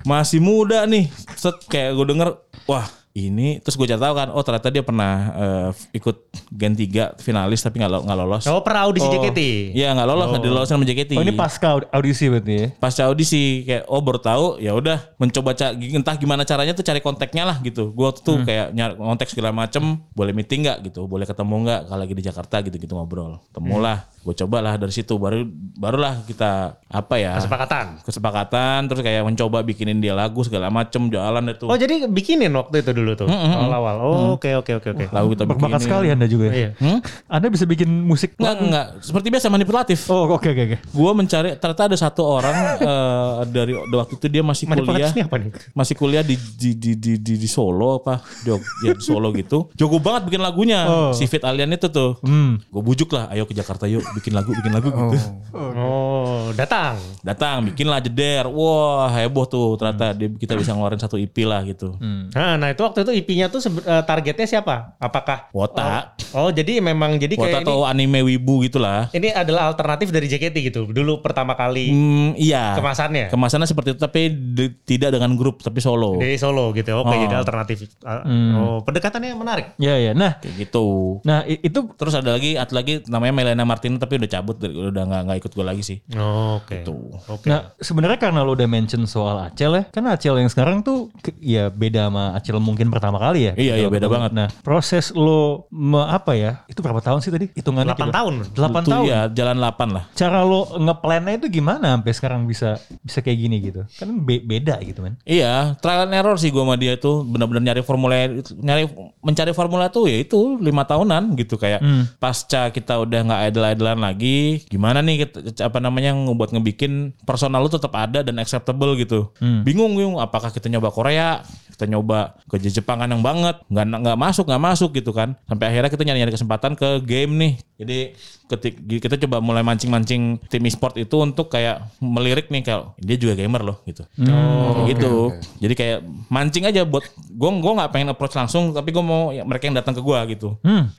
masih 0.06 0.38
muda 0.38 0.87
nih 0.87 1.11
set 1.34 1.56
kayak 1.67 1.99
gue 1.99 2.06
denger 2.14 2.29
wah 2.70 2.87
ini 3.16 3.58
terus 3.58 3.74
gue 3.74 3.86
cari 3.86 3.96
tahu 3.96 4.14
kan 4.14 4.28
oh 4.28 4.40
ternyata 4.40 4.68
dia 4.68 4.80
pernah 4.80 5.12
eh, 5.32 5.68
ikut 5.94 6.16
Gen 6.48 6.72
3 6.72 7.16
finalis 7.16 7.58
tapi 7.58 7.78
nggak 7.78 8.04
nggak 8.04 8.18
lolos. 8.18 8.44
Oh, 8.44 8.60
pernah 8.60 8.84
audisi 8.84 9.08
JKT. 9.08 9.40
Iya 9.72 9.90
nggak 9.90 10.04
lolos 10.06 10.26
nggak 10.30 10.44
dilolos 10.44 10.68
sama 10.68 10.84
JKT 10.84 11.12
Oh 11.14 11.22
ini 11.22 11.32
pasca 11.32 11.66
aud- 11.70 11.88
audisi 11.90 12.28
berarti 12.28 12.52
ya? 12.52 12.66
pasca 12.76 13.02
audisi 13.04 13.42
kayak 13.62 13.84
oh 13.86 13.98
baru 13.98 14.20
tahu 14.20 14.44
ya 14.58 14.70
udah 14.70 15.16
mencoba 15.16 15.50
ca- 15.52 15.72
entah 15.72 16.12
gimana 16.14 16.42
caranya 16.42 16.70
tuh 16.70 16.82
cari 16.82 17.00
kontaknya 17.00 17.44
lah 17.44 17.56
gitu. 17.58 17.88
Gue 17.90 18.12
tuh 18.12 18.42
kayak 18.42 18.70
nyari 18.70 18.94
kontak 18.94 19.26
segala 19.26 19.48
macem 19.50 19.82
boleh 20.12 20.30
meeting 20.30 20.62
nggak 20.62 20.84
gitu 20.84 21.06
boleh 21.06 21.24
ketemu 21.24 21.54
nggak 21.62 21.80
kalau 21.86 21.98
lagi 21.98 22.12
di 22.12 22.22
Jakarta 22.22 22.60
gitu 22.60 22.76
gitu 22.76 22.92
ngobrol 22.92 23.40
temulah 23.48 24.04
gue 24.19 24.34
cobalah 24.34 24.74
dari 24.74 24.90
situ 24.90 25.14
baru 25.14 25.46
barulah 25.72 26.19
kita 26.22 26.50
apa 26.84 27.14
ya 27.14 27.38
Kesepakatan. 27.38 27.86
kesepakatan 28.02 28.80
terus 28.84 29.00
kayak 29.00 29.22
mencoba 29.22 29.62
bikinin 29.62 29.96
dia 29.96 30.12
lagu 30.12 30.42
segala 30.42 30.66
macem 30.69 31.06
jualan 31.06 31.44
itu. 31.46 31.64
Oh, 31.64 31.74
jadi 31.74 32.04
bikinin 32.04 32.50
waktu 32.50 32.82
itu 32.82 32.90
dulu 32.92 33.06
tuh. 33.14 33.29
Awal-awal. 33.31 33.97
Oh, 34.00 34.35
oke 34.35 34.50
oke 34.56 34.73
oke 34.75 34.88
oke. 34.91 35.05
lagu 35.12 35.29
kita 35.31 35.44
Berbakat 35.44 35.62
bikinin 35.70 35.85
sekali 35.85 36.06
anda 36.08 36.26
juga 36.26 36.44
ya? 36.49 36.55
Iya. 36.56 36.70
Hmm? 36.76 36.99
Anda 37.29 37.47
bisa 37.47 37.62
bikin 37.62 37.87
musik? 37.87 38.35
Enggak, 38.35 38.56
enggak. 38.58 38.87
Seperti 38.98 39.27
biasa 39.31 39.46
manipulatif. 39.46 39.98
Oh 40.08 40.27
oke 40.27 40.48
oke 40.48 40.63
oke. 40.67 40.77
Gua 40.91 41.13
mencari 41.13 41.55
ternyata 41.55 41.82
ada 41.84 41.96
satu 41.96 42.22
orang 42.25 42.56
eh, 42.82 43.32
dari 43.46 43.72
waktu 43.77 44.17
itu 44.17 44.27
dia 44.27 44.41
masih 44.41 44.65
kuliah 44.65 44.81
Manipulatif 44.81 45.13
ini 45.13 45.22
apa 45.22 45.36
nih? 45.36 45.51
masih 45.72 45.94
kuliah 45.94 46.25
di 46.25 46.34
di 46.56 46.70
di 46.72 46.93
di, 46.96 47.13
di, 47.20 47.34
di 47.36 47.48
Solo 47.48 48.01
apa 48.01 48.19
Jog 48.43 48.65
ya 48.81 48.96
di 48.96 49.03
Solo 49.03 49.29
gitu 49.31 49.69
jago 49.72 49.98
banget 49.98 50.27
bikin 50.27 50.41
lagunya 50.41 50.81
si 51.13 51.27
Fit 51.27 51.43
Alien 51.43 51.69
itu 51.70 51.86
tuh 51.86 52.17
Hmm. 52.22 52.56
gue 52.63 52.81
bujuk 52.81 53.13
lah 53.13 53.29
ayo 53.29 53.44
ke 53.44 53.53
Jakarta 53.53 53.84
yuk 53.84 54.01
bikin 54.15 54.32
lagu 54.32 54.51
bikin 54.51 54.72
lagu 54.72 54.89
gitu 54.89 55.19
Oh, 55.53 56.48
datang. 56.53 56.96
datang 57.20 57.65
bikin 57.65 57.84
lah 57.84 57.98
jeder 57.98 58.46
wah 58.46 59.10
heboh 59.10 59.44
tuh 59.44 59.75
ternyata 59.75 60.13
dia, 60.13 60.31
kita 60.31 60.55
bisa 60.55 60.70
ngeluarin 60.70 60.96
satu 60.96 61.17
EP 61.17 61.34
lah 61.43 61.60
gitu 61.63 61.96
Nah, 62.32 62.55
nah 62.56 62.69
itu 62.69 62.81
waktu 62.81 62.95
itu 62.98 63.12
IP-nya 63.15 63.46
tuh 63.46 63.58
eh, 63.60 64.03
targetnya 64.03 64.46
siapa? 64.46 64.94
Apakah 64.96 65.50
Wota 65.50 66.15
Oh, 66.31 66.48
jadi 66.48 66.79
memang 66.79 67.17
jadi 67.17 67.34
Wota 67.34 67.44
kayak 67.50 67.60
ini, 67.60 67.67
atau 67.67 67.79
anime 67.82 68.20
wibu 68.22 68.62
gitulah 68.62 69.08
ini 69.10 69.29
adalah 69.29 69.67
alternatif 69.67 70.08
dari 70.08 70.26
JKT 70.26 70.56
gitu. 70.65 70.81
Dulu 70.86 71.19
pertama 71.19 71.53
kali 71.53 71.88
hmm, 71.88 72.29
iya 72.36 72.72
kemasannya 72.74 73.29
kemasannya 73.29 73.65
seperti 73.65 73.88
itu 73.93 74.00
tapi 74.00 74.22
di- 74.31 74.74
tidak 74.84 75.12
dengan 75.12 75.34
grup 75.34 75.58
tapi 75.58 75.79
solo 75.79 76.17
dari 76.17 76.36
Solo 76.36 76.70
gitu. 76.70 76.93
Oke, 76.94 77.08
Oh. 77.08 77.19
jadi 77.19 77.36
alternatif. 77.36 77.88
Ah, 78.00 78.22
Oh, 78.55 78.79
pendekatannya 78.81 79.32
menarik. 79.32 79.67
Ya 79.76 79.96
ya. 79.96 80.12
Nah 80.12 80.38
kayak 80.38 80.55
gitu 80.60 80.86
nah 81.22 81.43
itu 81.43 81.74
terus 81.94 82.12
ada 82.12 82.31
lagi 82.31 82.55
ada 82.55 82.70
lagi 82.70 83.00
namanya 83.06 83.32
Melena 83.32 83.65
Martin 83.65 83.96
tapi 83.96 84.17
udah 84.17 84.31
cabut 84.31 84.56
dari- 84.56 84.76
udah 84.76 85.03
nggak 85.03 85.22
nggak 85.24 85.38
ikut 85.41 85.53
gue 85.53 85.65
lagi 85.65 85.82
sih 85.82 85.98
Oh, 86.12 86.58
Oke. 86.58 86.82
tuh 86.82 87.17
Oke. 87.26 87.46
Nah, 87.46 87.72
sebenarnya 87.76 88.19
karena 88.19 88.41
lo 88.41 88.53
udah 88.53 88.67
mention 88.67 89.03
soal 89.05 89.41
Acel 89.41 89.72
ya, 89.72 89.82
kan 89.86 90.05
Acel 90.06 90.36
yang 90.36 90.46
sekarang 90.46 90.81
tuh 90.81 91.08
ya 91.38 91.69
beda 91.69 92.06
sama 92.06 92.32
Acel 92.32 92.58
mungkin 92.58 92.85
pertama 92.88 93.16
kali 93.16 93.48
ya. 93.48 93.52
Iya, 93.55 93.74
iya, 93.76 93.84
Kalau 93.84 93.93
beda 93.93 94.08
banget. 94.08 94.31
Nah, 94.32 94.48
proses 94.60 95.10
lo 95.10 95.66
me- 95.69 96.05
apa 96.05 96.32
ya? 96.32 96.64
Itu 96.66 96.81
berapa 96.81 96.98
tahun 96.98 97.20
sih 97.20 97.31
tadi? 97.31 97.46
Hitungannya 97.52 97.93
8 97.93 98.00
coba. 98.00 98.12
tahun. 98.12 98.34
8 98.50 98.56
Itu 98.82 98.90
tahun. 98.90 99.05
ya 99.05 99.20
jalan 99.28 99.56
8 99.58 99.88
lah 99.88 100.05
Cara 100.12 100.40
lo 100.40 100.60
ngeplannya 100.76 101.32
itu 101.36 101.46
gimana 101.50 101.94
sampai 101.94 102.12
sekarang 102.12 102.40
bisa 102.44 102.76
bisa 103.00 103.19
kayak 103.20 103.38
gini 103.38 103.56
gitu? 103.62 103.82
Kan 103.94 104.22
be- 104.22 104.40
beda 104.40 104.78
gitu 104.81 105.00
kan. 105.00 105.14
Iya, 105.22 105.76
trial 105.76 106.05
and 106.05 106.14
error 106.14 106.36
sih 106.36 106.48
gue 106.48 106.58
sama 106.58 106.74
dia 106.74 106.94
itu 106.94 107.22
benar-benar 107.22 107.62
nyari 107.64 107.82
formula 107.82 108.14
nyari 108.52 108.84
mencari 109.20 109.52
formula 109.52 109.88
tuh 109.88 110.06
ya 110.06 110.19
itu 110.19 110.36
lima 110.56 110.82
tahunan 110.82 111.34
gitu 111.34 111.56
kayak 111.56 111.81
pasca 112.16 112.69
kita 112.69 112.98
udah 112.98 113.20
nggak 113.22 113.40
idle-idlean 113.48 113.98
lagi, 113.98 114.62
gimana 114.66 114.98
nih 114.98 115.24
kita, 115.24 115.38
apa 115.62 115.78
namanya 115.78 116.12
ngebuat 116.12 116.50
ngebikin 116.50 116.93
personal 117.22 117.58
lu 117.58 117.69
tetap 117.69 117.93
ada 117.93 118.20
dan 118.20 118.36
acceptable 118.36 118.94
gitu. 118.94 119.31
Bingung 119.62 119.93
bingung 119.93 120.16
apakah 120.16 120.48
kita 120.48 120.66
nyoba 120.66 120.88
Korea, 120.88 121.43
kita 121.76 121.84
nyoba 121.92 122.40
ke 122.48 122.56
Jepangan 122.56 123.12
yang 123.12 123.20
banget. 123.20 123.60
Nggak 123.68 123.84
nggak 124.00 124.18
masuk 124.18 124.48
nggak 124.48 124.64
masuk 124.64 124.90
gitu 124.96 125.12
kan. 125.12 125.36
Sampai 125.44 125.68
akhirnya 125.68 125.92
kita 125.92 126.02
nyari 126.08 126.18
nyari 126.24 126.32
kesempatan 126.32 126.72
ke 126.74 127.04
game 127.04 127.32
nih. 127.36 127.52
Jadi 127.76 127.98
ketik 128.46 128.74
kita 129.02 129.18
coba 129.26 129.42
mulai 129.42 129.60
mancing-mancing 129.66 130.38
tim 130.46 130.62
e-sport 130.70 130.94
itu 130.96 131.18
untuk 131.18 131.50
kayak 131.50 131.82
melirik 131.98 132.46
nih 132.46 132.62
kalau 132.62 132.94
dia 132.96 133.18
juga 133.18 133.34
gamer 133.34 133.60
loh 133.60 133.82
gitu. 133.84 134.06
Oh, 134.22 134.86
gitu. 134.86 135.34
jadi 135.58 135.74
kayak 135.74 135.98
mancing 136.30 136.62
aja 136.62 136.86
buat 136.86 137.02
gue 137.26 137.50
gue 137.50 137.72
nggak 137.74 137.90
pengen 137.90 138.14
approach 138.14 138.38
langsung 138.38 138.70
tapi 138.70 138.94
gue 138.94 139.02
mau 139.02 139.34
ya, 139.34 139.42
mereka 139.42 139.66
yang 139.66 139.76
datang 139.76 139.98
ke 139.98 140.02
gue 140.02 140.18
gitu. 140.38 140.48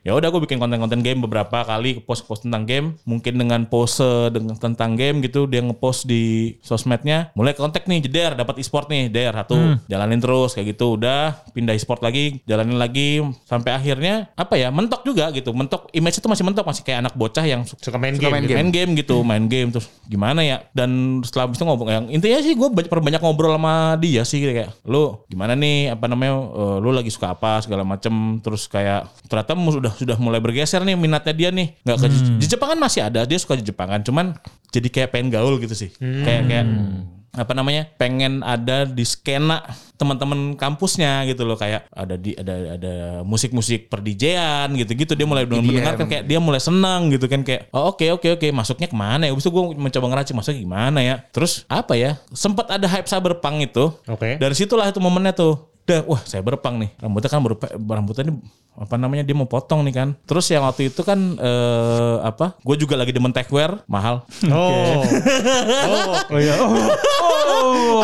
Ya 0.04 0.12
udah 0.12 0.28
gue 0.28 0.42
bikin 0.44 0.60
konten-konten 0.60 1.00
game 1.00 1.24
beberapa 1.24 1.64
kali 1.64 2.04
post-post 2.04 2.44
tentang 2.44 2.68
game. 2.68 2.88
Mungkin 3.08 3.40
dengan 3.40 3.64
pose 3.66 4.28
dengan 4.30 4.60
tentang 4.60 5.00
game 5.00 5.24
gitu 5.24 5.48
dia 5.48 5.64
ngepost 5.64 6.04
di 6.06 6.56
sosmednya. 6.60 7.32
Mulai 7.34 7.56
kontak 7.56 7.88
nih 7.88 8.04
jeder 8.04 8.36
dapat 8.36 8.60
e-sport 8.60 8.92
nih 8.92 9.08
der 9.08 9.34
satu 9.34 9.80
jalanin 9.88 10.20
terus 10.20 10.52
kayak 10.52 10.67
gitu. 10.68 11.00
Udah 11.00 11.40
pindah 11.56 11.72
e-sport 11.72 12.04
lagi 12.04 12.44
jalanin 12.44 12.76
lagi. 12.76 13.24
Sampai 13.48 13.72
akhirnya 13.72 14.28
apa 14.36 14.60
ya 14.60 14.68
mentok 14.68 15.02
juga 15.02 15.32
gitu. 15.32 15.56
Mentok 15.56 15.88
image 15.96 16.20
itu 16.20 16.28
masih 16.28 16.44
mentok. 16.44 16.66
Masih 16.68 16.84
kayak 16.84 17.08
anak 17.08 17.14
bocah 17.16 17.46
yang 17.48 17.64
su- 17.64 17.80
Suka 17.80 17.96
main 17.96 18.14
Suka 18.14 18.28
game. 18.28 18.34
main 18.34 18.44
gitu. 18.44 18.56
main 18.56 18.70
game 18.70 18.92
gitu, 18.94 19.16
main 19.24 19.46
game. 19.48 19.70
Terus 19.72 19.88
gimana 20.06 20.44
ya? 20.44 20.62
Dan 20.76 21.22
setelah 21.24 21.48
habis 21.48 21.56
itu 21.56 21.64
ngobrol 21.64 21.90
yang 21.90 22.06
intinya 22.12 22.40
sih 22.44 22.54
gue 22.54 22.68
banyak 22.68 22.92
perbanyak 22.92 23.22
ngobrol 23.24 23.56
sama 23.56 23.96
dia 23.98 24.28
sih 24.28 24.44
kayak 24.44 24.76
lu 24.84 25.24
gimana 25.28 25.56
nih? 25.56 25.96
Apa 25.96 26.06
namanya 26.06 26.36
eh, 26.36 26.78
lu 26.84 26.92
lagi 26.92 27.10
suka 27.10 27.32
apa? 27.32 27.64
segala 27.64 27.88
macem. 27.88 28.12
Terus 28.44 28.68
kayak 28.68 29.08
ternyata 29.32 29.56
sudah 29.56 29.92
sudah 29.96 30.18
mulai 30.20 30.44
bergeser 30.44 30.84
nih 30.84 31.00
minatnya 31.00 31.34
dia 31.34 31.50
nih. 31.50 31.74
Nggak 31.82 31.98
ke 31.98 32.08
di 32.38 32.46
Jepang 32.46 32.76
kan 32.76 32.80
masih 32.80 33.02
ada 33.08 33.24
dia 33.24 33.40
suka 33.40 33.56
di 33.56 33.64
Jepangan 33.64 34.04
cuman 34.04 34.36
jadi 34.68 34.88
kayak 34.92 35.10
pengen 35.16 35.32
gaul 35.32 35.56
gitu 35.58 35.74
sih. 35.74 35.90
Kayak 36.00 36.44
kayak 36.50 36.66
apa 37.38 37.54
namanya 37.54 37.86
pengen 37.96 38.42
ada 38.42 38.84
di 38.84 39.06
skena 39.06 39.62
teman-teman 39.98 40.58
kampusnya 40.58 41.26
gitu 41.30 41.46
loh. 41.46 41.58
Kayak 41.58 41.86
ada 41.94 42.16
di 42.18 42.34
ada 42.34 42.78
ada 42.78 42.96
musik-musik 43.22 43.88
perdijean 43.88 44.74
gitu-gitu. 44.74 45.14
Dia 45.14 45.30
mulai 45.30 45.46
mendengarkan 45.46 46.06
kayak 46.10 46.26
dia 46.26 46.42
mulai 46.42 46.62
senang 46.62 47.14
gitu 47.14 47.30
kan. 47.30 47.46
Kayak 47.46 47.70
oh 47.74 47.94
oke 47.94 48.06
oke 48.18 48.28
oke 48.42 48.48
masuknya 48.50 48.88
ke 48.90 48.98
mana 48.98 49.30
ya? 49.30 49.34
Itu 49.34 49.54
gue 49.54 49.64
mencoba 49.78 50.06
ngeracik 50.12 50.34
masuknya 50.34 50.60
gimana 50.66 51.00
ya? 51.06 51.16
Terus 51.30 51.64
apa 51.70 51.94
ya? 51.94 52.18
Sempat 52.34 52.74
ada 52.74 52.90
hype 52.90 53.08
cyberpunk 53.08 53.70
itu. 53.70 53.86
Oke. 54.10 54.40
dari 54.42 54.56
situlah 54.58 54.88
itu 54.90 54.98
momennya 54.98 55.34
tuh 55.36 55.77
Udah, 55.88 56.04
wah 56.04 56.20
saya 56.28 56.44
berpang 56.44 56.76
nih. 56.76 56.92
Rambutnya 57.00 57.32
kan 57.32 57.40
berupa, 57.40 57.72
rambutnya 57.72 58.28
ini 58.28 58.36
apa 58.78 58.94
namanya 58.94 59.24
dia 59.24 59.32
mau 59.32 59.48
potong 59.48 59.88
nih 59.88 59.96
kan. 59.96 60.10
Terus 60.28 60.44
yang 60.52 60.68
waktu 60.68 60.92
itu 60.92 61.00
kan 61.02 61.16
eh, 61.40 62.16
apa? 62.22 62.60
Gue 62.60 62.76
juga 62.76 63.00
lagi 63.00 63.16
demen 63.16 63.32
techwear 63.32 63.80
mahal. 63.88 64.28
Oh. 64.52 65.00
Oh 66.28 66.40
iya. 66.44 66.60
Oh. 66.60 66.76
oh. 67.48 68.04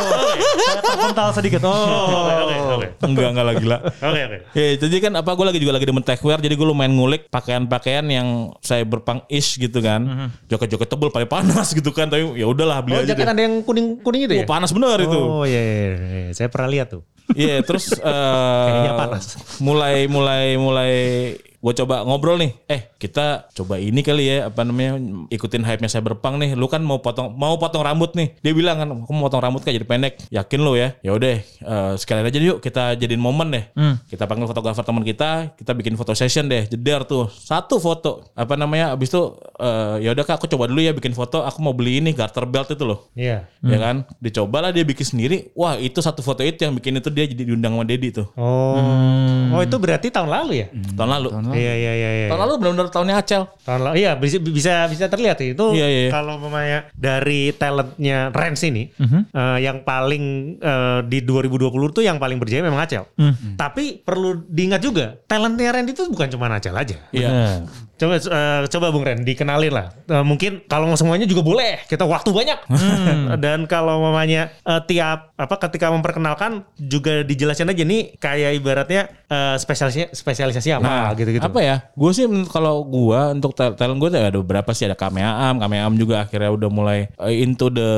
Saya 0.55 0.79
terpental 0.79 1.27
sedikit. 1.35 1.59
Oh. 1.67 1.75
Oke, 1.75 2.55
oke, 2.55 2.87
enggak 3.03 3.29
enggak 3.35 3.47
lagi 3.51 3.65
lah. 3.67 3.79
Oke, 3.83 4.19
oke. 4.31 4.37
Ya, 4.55 4.65
jadi 4.79 4.95
kan 5.03 5.13
apa 5.13 5.35
gue 5.35 5.45
lagi 5.45 5.59
juga 5.59 5.75
lagi 5.75 5.83
demen 5.83 6.01
techwear 6.01 6.39
jadi 6.39 6.55
gue 6.55 6.63
lumayan 6.65 6.95
ngulik 6.95 7.27
pakaian-pakaian 7.27 8.07
yang 8.07 8.27
saya 8.63 8.87
berpang 8.87 9.27
ish 9.27 9.59
gitu 9.59 9.83
kan. 9.83 10.31
Joket-joket 10.47 10.87
tebel 10.87 11.11
paling 11.11 11.27
panas 11.27 11.75
gitu 11.75 11.91
kan 11.91 12.07
tapi 12.07 12.23
ya 12.33 12.47
udahlah 12.47 12.79
beli 12.79 12.95
Oh, 12.95 13.03
aja 13.03 13.11
jaket 13.11 13.27
deh. 13.27 13.33
ada 13.35 13.41
yang 13.43 13.55
kuning-kuning 13.61 14.21
itu 14.25 14.33
ya? 14.39 14.43
Oh, 14.43 14.49
panas 14.49 14.71
bener 14.71 14.97
itu. 15.03 15.19
Oh 15.19 15.43
iya, 15.43 15.59
iya, 15.59 15.83
iya. 15.91 16.31
saya 16.31 16.47
pernah 16.47 16.71
lihat 16.71 16.95
tuh. 16.95 17.03
Iya, 17.31 17.63
terus 17.63 17.95
eh 17.95 18.03
Kayaknya 18.03 18.93
panas. 18.99 19.25
mulai 19.63 20.11
mulai 20.11 20.45
mulai 20.59 20.93
gue 21.63 21.73
coba 21.79 22.03
ngobrol 22.03 22.35
nih. 22.35 22.51
Eh, 22.67 22.91
kita 22.99 23.47
coba 23.49 23.79
ini 23.79 24.03
kali 24.03 24.27
ya 24.27 24.51
apa 24.51 24.67
namanya 24.67 24.99
ikutin 25.31 25.63
hype-nya 25.63 25.87
saya 25.87 26.03
berpang 26.03 26.35
nih. 26.35 26.59
Lu 26.59 26.67
kan 26.67 26.83
mau 26.83 26.99
potong 26.99 27.31
mau 27.31 27.55
potong 27.55 27.79
rambut 27.79 28.11
nih. 28.13 28.35
Dia 28.43 28.51
bilang 28.51 28.75
kan, 28.77 28.87
"Aku 28.99 29.15
mau 29.15 29.25
potong 29.25 29.39
rambut 29.39 29.63
kayak 29.63 29.79
jadi 29.79 29.87
pendek." 29.87 30.13
Yakin 30.27 30.59
lo 30.59 30.75
ya? 30.75 30.91
Ya 30.99 31.15
udah, 31.15 31.39
eh, 31.39 31.93
sekalian 31.95 32.27
aja 32.27 32.35
yuk 32.37 32.59
kita 32.59 32.93
jadiin 32.93 33.17
momen 33.17 33.47
deh. 33.49 33.65
Kita 34.05 34.27
panggil 34.27 34.45
fotografer 34.45 34.83
teman 34.83 35.01
kita, 35.01 35.55
kita 35.55 35.71
bikin 35.71 35.95
foto 35.95 36.11
session 36.11 36.45
deh. 36.45 36.67
Jeder 36.67 37.07
tuh. 37.07 37.31
Satu 37.31 37.79
foto. 37.79 38.27
Apa 38.35 38.53
namanya? 38.53 38.91
Abis 38.91 39.07
itu 39.07 39.23
eh, 39.57 40.03
ya 40.03 40.11
udah 40.11 40.23
Kak, 40.23 40.35
aku 40.37 40.47
coba 40.47 40.67
dulu 40.67 40.83
ya 40.83 40.91
bikin 40.91 41.15
foto. 41.15 41.41
Aku 41.41 41.63
mau 41.63 41.71
beli 41.71 41.93
ini 41.93 42.11
garter 42.11 42.43
belt 42.43 42.67
itu 42.67 42.83
loh 42.83 43.07
Iya. 43.13 43.45
ya 43.61 43.77
kan 43.77 43.95
dicobalah 44.17 44.73
dia 44.73 44.81
bikin 44.81 45.05
sendiri 45.05 45.53
wah 45.53 45.77
itu 45.77 46.01
satu 46.01 46.19
foto 46.19 46.41
itu 46.41 46.65
yang 46.65 46.73
bikin 46.73 46.97
itu 46.97 47.07
dia 47.07 47.29
jadi 47.29 47.45
diundang 47.45 47.77
sama 47.77 47.85
Dedi 47.85 48.09
tuh 48.09 48.27
Oh. 48.33 49.53
Oh, 49.53 49.61
itu 49.61 49.77
berarti 49.77 50.09
tahun 50.09 50.27
lalu 50.27 50.65
ya? 50.65 50.67
tahun 50.97 51.09
lalu 51.09 51.27
Iya, 51.29 51.52
iya, 51.57 51.73
iya, 51.77 52.11
iya. 52.25 52.27
tahun 52.33 52.41
lalu 52.47 52.53
benar-benar 52.59 52.87
tahunnya 52.89 53.15
Acel 53.19 53.43
Tahun 53.63 53.81
lalu, 53.85 53.95
iya 54.01 54.11
bisa 54.17 54.37
bisa 54.41 54.73
bisa 54.89 55.05
terlihat 55.07 55.37
sih. 55.39 55.53
itu. 55.53 55.65
Iya, 55.73 55.87
iya, 55.87 56.01
iya. 56.07 56.11
Kalau 56.11 56.35
mamanya 56.41 56.89
dari 56.97 57.53
talentnya 57.55 58.33
Rens 58.33 58.61
ini, 58.65 58.89
eh, 58.93 59.57
yang 59.61 59.85
paling 59.85 60.57
eh, 60.59 60.99
di 61.07 61.19
2020 61.23 61.69
tuh 61.95 62.03
yang 62.03 62.17
paling 62.19 62.37
berjaya 62.41 62.63
memang 62.65 62.83
Acel. 62.83 63.07
Tapi 63.55 64.03
perlu 64.03 64.43
diingat 64.49 64.81
juga, 64.83 65.15
talentnya 65.29 65.71
Ren 65.71 65.87
itu 65.87 66.07
bukan 66.09 66.27
cuma 66.31 66.51
Acel 66.51 66.75
aja. 66.75 66.97
iya 67.11 67.29
Benar. 67.29 67.92
Coba 67.99 68.17
eh, 68.17 68.61
coba 68.67 68.87
Bung 68.89 69.05
Ren 69.05 69.21
dikenalin 69.21 69.73
lah. 69.73 69.87
Eh, 70.09 70.23
mungkin 70.25 70.65
kalau 70.65 70.89
semuanya 70.97 71.29
juga 71.29 71.45
boleh. 71.45 71.85
Kita 71.85 72.03
waktu 72.03 72.33
banyak. 72.33 72.59
Dan 73.43 73.69
kalau 73.69 74.01
mamanya 74.01 74.53
eh, 74.65 74.81
tiap 74.89 75.33
apa 75.33 75.55
ketika 75.67 75.91
memperkenalkan 75.91 76.63
juga 76.79 77.25
dijelasin 77.25 77.67
aja 77.67 77.83
nih 77.83 78.15
kayak 78.15 78.51
ibaratnya 78.63 79.11
eh, 79.27 79.55
spesialisasi 79.59 80.15
spesialisasi 80.15 80.69
apa 80.79 81.11
gitu-gitu. 81.19 81.43
apa 81.43 81.59
ya 81.59 81.75
gue 81.91 82.11
sih 82.15 82.25
kalau 82.47 82.85
gue 82.87 83.19
untuk 83.35 83.51
talent 83.57 83.99
gue 83.99 84.09
ada 84.13 84.39
beberapa 84.39 84.71
sih 84.71 84.87
ada 84.87 84.95
Kameam 84.95 85.59
Kameam 85.59 85.99
juga 85.99 86.23
akhirnya 86.23 86.51
udah 86.53 86.69
mulai 86.71 86.99
eh, 87.19 87.43
into 87.43 87.67
the 87.67 87.91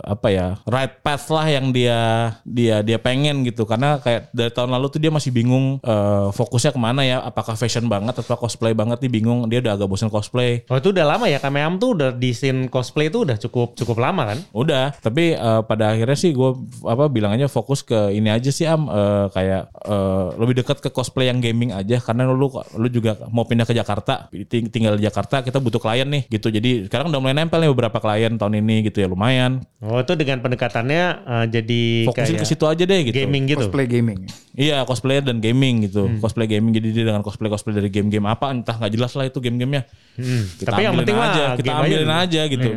apa 0.00 0.28
ya 0.32 0.46
right 0.64 1.02
path 1.04 1.28
lah 1.28 1.46
yang 1.50 1.70
dia 1.74 2.32
dia 2.46 2.80
dia 2.80 2.96
pengen 2.96 3.44
gitu 3.44 3.68
karena 3.68 4.00
kayak 4.00 4.32
dari 4.32 4.48
tahun 4.48 4.72
lalu 4.72 4.86
tuh 4.96 5.00
dia 5.02 5.12
masih 5.12 5.30
bingung 5.34 5.82
eh, 5.84 6.26
fokusnya 6.32 6.72
ke 6.72 6.80
mana 6.80 7.04
ya 7.04 7.20
apakah 7.20 7.58
fashion 7.58 7.90
banget 7.90 8.16
atau 8.16 8.38
cosplay 8.38 8.72
banget 8.72 9.05
nih 9.06 9.12
bingung 9.12 9.46
dia 9.46 9.62
udah 9.62 9.78
agak 9.78 9.86
bosan 9.86 10.10
cosplay 10.10 10.66
Oh 10.66 10.76
itu 10.76 10.90
udah 10.90 11.06
lama 11.06 11.30
ya 11.30 11.38
Kameam 11.38 11.78
tuh 11.78 11.94
udah 11.94 12.10
di 12.10 12.34
scene 12.34 12.66
cosplay 12.66 13.06
tuh 13.06 13.22
udah 13.22 13.38
cukup 13.38 13.78
cukup 13.78 14.02
lama 14.02 14.34
kan? 14.34 14.38
Udah, 14.50 14.90
tapi 14.98 15.32
eh, 15.32 15.60
pada 15.62 15.94
akhirnya 15.94 16.18
sih 16.18 16.34
gue 16.34 16.50
apa 16.82 17.06
bilang 17.06 17.30
aja 17.30 17.46
fokus 17.46 17.80
ke 17.80 18.10
ini 18.10 18.26
aja 18.26 18.50
sih 18.50 18.66
am 18.66 18.90
eh, 18.90 19.26
kayak 19.30 19.62
eh, 19.70 20.26
lebih 20.36 20.58
dekat 20.58 20.82
ke 20.82 20.90
cosplay 20.90 21.30
yang 21.30 21.38
gaming 21.38 21.70
aja 21.70 22.02
karena 22.02 22.26
lu 22.26 22.48
lu 22.74 22.88
juga 22.88 23.14
mau 23.30 23.46
pindah 23.46 23.62
ke 23.62 23.72
Jakarta, 23.72 24.26
ting- 24.48 24.66
tinggal 24.66 24.96
di 24.96 25.04
Jakarta 25.04 25.40
kita 25.40 25.60
butuh 25.60 25.78
klien 25.78 26.08
nih 26.08 26.26
gitu. 26.26 26.50
Jadi 26.50 26.90
sekarang 26.90 27.12
udah 27.12 27.20
mulai 27.20 27.36
nempel 27.36 27.62
nih 27.62 27.70
beberapa 27.70 28.00
klien 28.00 28.34
tahun 28.34 28.58
ini 28.58 28.88
gitu 28.88 29.04
ya 29.04 29.08
lumayan. 29.08 29.62
Oh 29.78 30.00
itu 30.00 30.16
dengan 30.16 30.40
pendekatannya 30.40 31.04
eh, 31.22 31.46
jadi 31.52 31.82
Fokusin 32.10 32.34
kayak 32.34 32.42
ke 32.42 32.46
situ 32.48 32.64
aja 32.66 32.82
deh 32.82 33.00
gitu. 33.06 33.14
gaming 33.14 33.44
gitu. 33.46 33.62
Cosplay 33.62 33.86
gaming. 33.86 34.26
Iya 34.56 34.88
cosplayer 34.88 35.20
dan 35.20 35.36
gaming 35.38 35.84
gitu. 35.84 36.08
Cosplay 36.16 36.48
gaming 36.48 36.72
jadi 36.72 36.88
dia 36.88 37.04
dengan 37.12 37.20
cosplay 37.20 37.52
cosplay 37.52 37.76
dari 37.76 37.92
game-game 37.92 38.24
apa 38.24 38.48
entah 38.48 38.72
nggak 38.72 38.88
jelas 38.88 39.12
lah 39.12 39.28
itu 39.28 39.36
game-gamenya. 39.36 39.84
Hmm, 40.16 40.48
Kita 40.56 40.72
Tapi 40.72 40.80
yang 40.80 40.96
penting 40.96 41.12
aja, 41.20 41.44
kita 41.60 41.64
game 41.68 41.76
aja 41.76 41.84
ambilin 41.84 42.08
dulu. 42.08 42.24
aja, 42.24 42.40
gitu. 42.48 42.68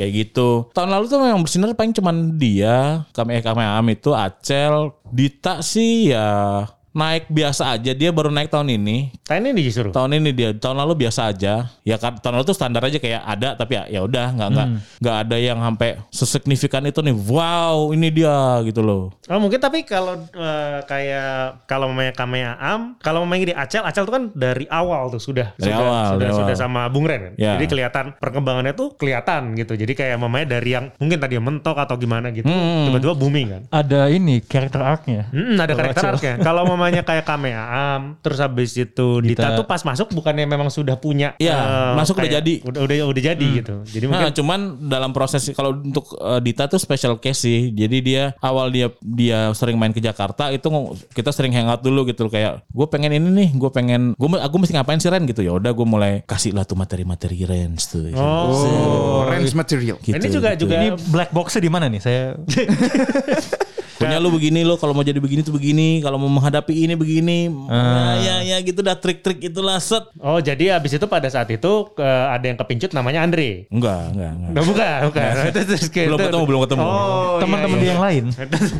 Kayak 0.00 0.12
gitu. 0.16 0.48
Tahun 0.72 0.88
lalu 0.88 1.04
tuh 1.12 1.18
memang 1.20 1.40
bersinar 1.44 1.68
paling 1.76 1.92
cuman 1.92 2.16
dia, 2.40 3.04
kami 3.12 3.36
eh, 3.36 3.44
kami 3.44 3.60
Am 3.60 3.86
itu 3.92 4.16
Acel, 4.16 4.96
Dita 5.12 5.60
sih 5.60 6.08
ya 6.16 6.64
naik 6.96 7.28
biasa 7.28 7.76
aja. 7.76 7.92
Dia 7.92 8.08
baru 8.08 8.32
naik 8.32 8.48
tahun 8.48 8.72
ini. 8.72 9.12
Tahun 9.22 9.44
ini 9.44 9.60
disuruh. 9.60 9.92
Tahun 9.92 10.08
ini 10.10 10.32
dia, 10.32 10.50
tahun 10.50 10.80
lalu 10.80 11.04
biasa 11.04 11.28
aja. 11.28 11.68
Ya 11.84 11.96
kan 11.96 12.16
tahun 12.16 12.40
lalu 12.40 12.46
tuh 12.48 12.56
standar 12.56 12.80
aja 12.80 12.96
kayak 12.96 13.20
ada 13.20 13.52
tapi 13.52 13.76
ya 13.76 13.84
ya 13.86 14.00
udah 14.00 14.32
nggak 14.32 14.48
nggak 14.48 14.68
nggak 14.98 15.16
ada 15.22 15.36
yang 15.36 15.58
sampai 15.60 16.00
sesignifikan 16.08 16.80
itu 16.82 17.04
nih. 17.04 17.12
Wow, 17.12 17.92
ini 17.92 18.08
dia 18.08 18.32
gitu 18.64 18.80
loh. 18.80 19.12
Oh 19.28 19.36
mungkin 19.36 19.60
tapi 19.60 19.84
kalau 19.84 20.16
eh, 20.24 20.78
kayak 20.84 21.68
kalau 21.68 21.92
mamanya 21.92 22.16
Kamea 22.16 22.56
Am, 22.56 22.96
kalau 22.98 23.22
mamanya 23.22 23.52
di 23.52 23.54
Acel, 23.54 23.84
Acel 23.84 24.08
tuh 24.08 24.14
kan 24.14 24.24
dari 24.32 24.64
awal 24.66 25.12
tuh 25.12 25.20
sudah 25.20 25.52
Dari 25.54 25.68
sudah 25.68 25.76
awal, 25.78 26.04
sudah, 26.08 26.20
dari 26.22 26.32
sudah 26.32 26.56
awal. 26.56 26.64
sama 26.64 26.80
Bung 26.88 27.04
Ren 27.04 27.20
kan. 27.20 27.32
Ya. 27.36 27.60
Jadi 27.60 27.66
kelihatan 27.68 28.04
perkembangannya 28.16 28.72
tuh 28.72 28.96
kelihatan 28.96 29.52
gitu. 29.54 29.76
Jadi 29.76 29.92
kayak 29.92 30.16
mamanya 30.16 30.56
dari 30.56 30.72
yang 30.72 30.88
mungkin 30.96 31.18
tadi 31.20 31.36
mentok 31.36 31.76
atau 31.76 32.00
gimana 32.00 32.32
gitu, 32.32 32.48
Hmm. 32.48 32.88
tiba-tiba 32.88 33.12
booming 33.12 33.46
kan. 33.52 33.62
Ada 33.68 34.08
ini 34.08 34.40
karakter 34.40 34.80
arc-nya. 34.80 35.28
Hmm, 35.28 35.58
ada 35.58 35.72
karakter 35.74 36.02
arc-nya. 36.08 36.34
Kalau 36.40 36.62
mamanya 36.86 37.02
kayak 37.02 37.24
Kamea 37.26 37.62
Am, 37.66 38.02
terus 38.22 38.38
habis 38.38 38.70
itu 38.72 39.18
Dita, 39.18 39.42
Dita. 39.42 39.58
tuh 39.58 39.66
pas 39.66 39.82
masuk 39.82 40.14
bukannya 40.14 40.46
memang 40.46 40.70
sudah 40.70 40.94
punya 40.94 41.34
Iya, 41.36 41.58
eh, 41.58 41.94
masuk 41.98 42.14
udah 42.14 42.22
kayak- 42.22 42.36
jadi. 42.38 42.54
Udah 42.62 42.80
udah 42.86 42.96
udah 43.10 43.22
jadi 43.26 43.46
gitu. 43.58 43.74
Jadi 43.82 44.04
mungkin 44.06 44.22
Nah, 44.22 44.32
cuman 44.32 44.60
dalam 44.86 45.10
proses 45.10 45.42
kalau 45.50 45.74
untuk 45.74 46.14
uh, 46.16 46.38
Dita 46.38 46.70
tuh 46.70 46.78
special 46.78 47.18
case 47.18 47.42
sih. 47.42 47.60
Jadi 47.74 47.98
dia 48.00 48.22
awal 48.38 48.70
dia 48.70 48.86
dia 49.02 49.50
sering 49.52 49.74
main 49.74 49.90
ke 49.90 49.98
Jakarta 49.98 50.54
itu 50.54 50.70
kita 51.10 51.34
sering 51.34 51.50
hangout 51.50 51.82
dulu 51.82 52.06
gitu 52.06 52.30
kayak 52.30 52.62
gue 52.64 52.86
pengen 52.86 53.10
ini 53.12 53.26
nih, 53.26 53.48
gue 53.52 53.70
pengen 53.72 54.14
gue 54.14 54.28
aku 54.38 54.56
mesti 54.56 54.78
ngapain 54.78 55.02
sih 55.02 55.10
Ren 55.10 55.26
gitu 55.26 55.42
ya. 55.42 55.50
Udah 55.50 55.74
gue 55.74 55.86
mulai 55.86 56.22
kasih 56.22 56.54
lah 56.54 56.62
tuh 56.62 56.78
materi-materi 56.78 57.42
Ren 57.42 57.74
tuh. 57.74 58.14
Oh, 58.14 59.26
range 59.26 59.58
material. 59.58 59.98
Gitu, 59.98 60.14
ini 60.14 60.28
juga 60.30 60.54
gitu. 60.54 60.70
juga 60.70 60.74
Ini 60.78 60.88
black 61.10 61.30
box-nya 61.34 61.60
di 61.60 61.70
mana 61.72 61.90
nih? 61.90 61.98
Saya 61.98 62.22
Pokoknya 64.06 64.22
lu 64.22 64.30
begini 64.30 64.60
lo 64.62 64.78
kalau 64.78 64.94
mau 64.94 65.02
jadi 65.02 65.18
begini 65.18 65.42
tuh 65.42 65.50
begini, 65.50 65.98
kalau 65.98 66.14
mau 66.16 66.30
menghadapi 66.30 66.70
ini 66.72 66.94
begini. 66.94 67.50
Ah. 67.66 68.14
Ya 68.16 68.36
ya 68.36 68.36
ya 68.46 68.56
gitu 68.62 68.80
dah 68.80 68.94
trik-trik 68.94 69.42
itulah 69.42 69.76
set. 69.76 70.06
Oh 70.16 70.38
jadi 70.38 70.78
abis 70.78 70.94
itu 70.94 71.06
pada 71.06 71.26
saat 71.26 71.50
itu 71.50 71.90
ke, 71.90 72.06
ada 72.06 72.40
yang 72.40 72.54
kepincut 72.54 72.94
namanya 72.94 73.26
Andre. 73.26 73.66
Enggak, 73.66 74.14
enggak, 74.14 74.30
enggak. 74.32 74.50
Nah, 74.54 74.62
bukan, 74.62 74.98
bukan. 75.10 75.30
Itu 75.50 75.58
terus 75.66 75.84
kayak 75.90 76.06
Belum 76.06 76.18
itu- 76.18 76.26
ketemu, 76.30 76.44
belum 76.46 76.60
ketemu. 76.64 76.84
Oh, 76.84 77.36
Teman-teman 77.42 77.76
iya, 77.76 77.82
dia 77.82 77.90
yang 77.90 78.02
lain. 78.02 78.24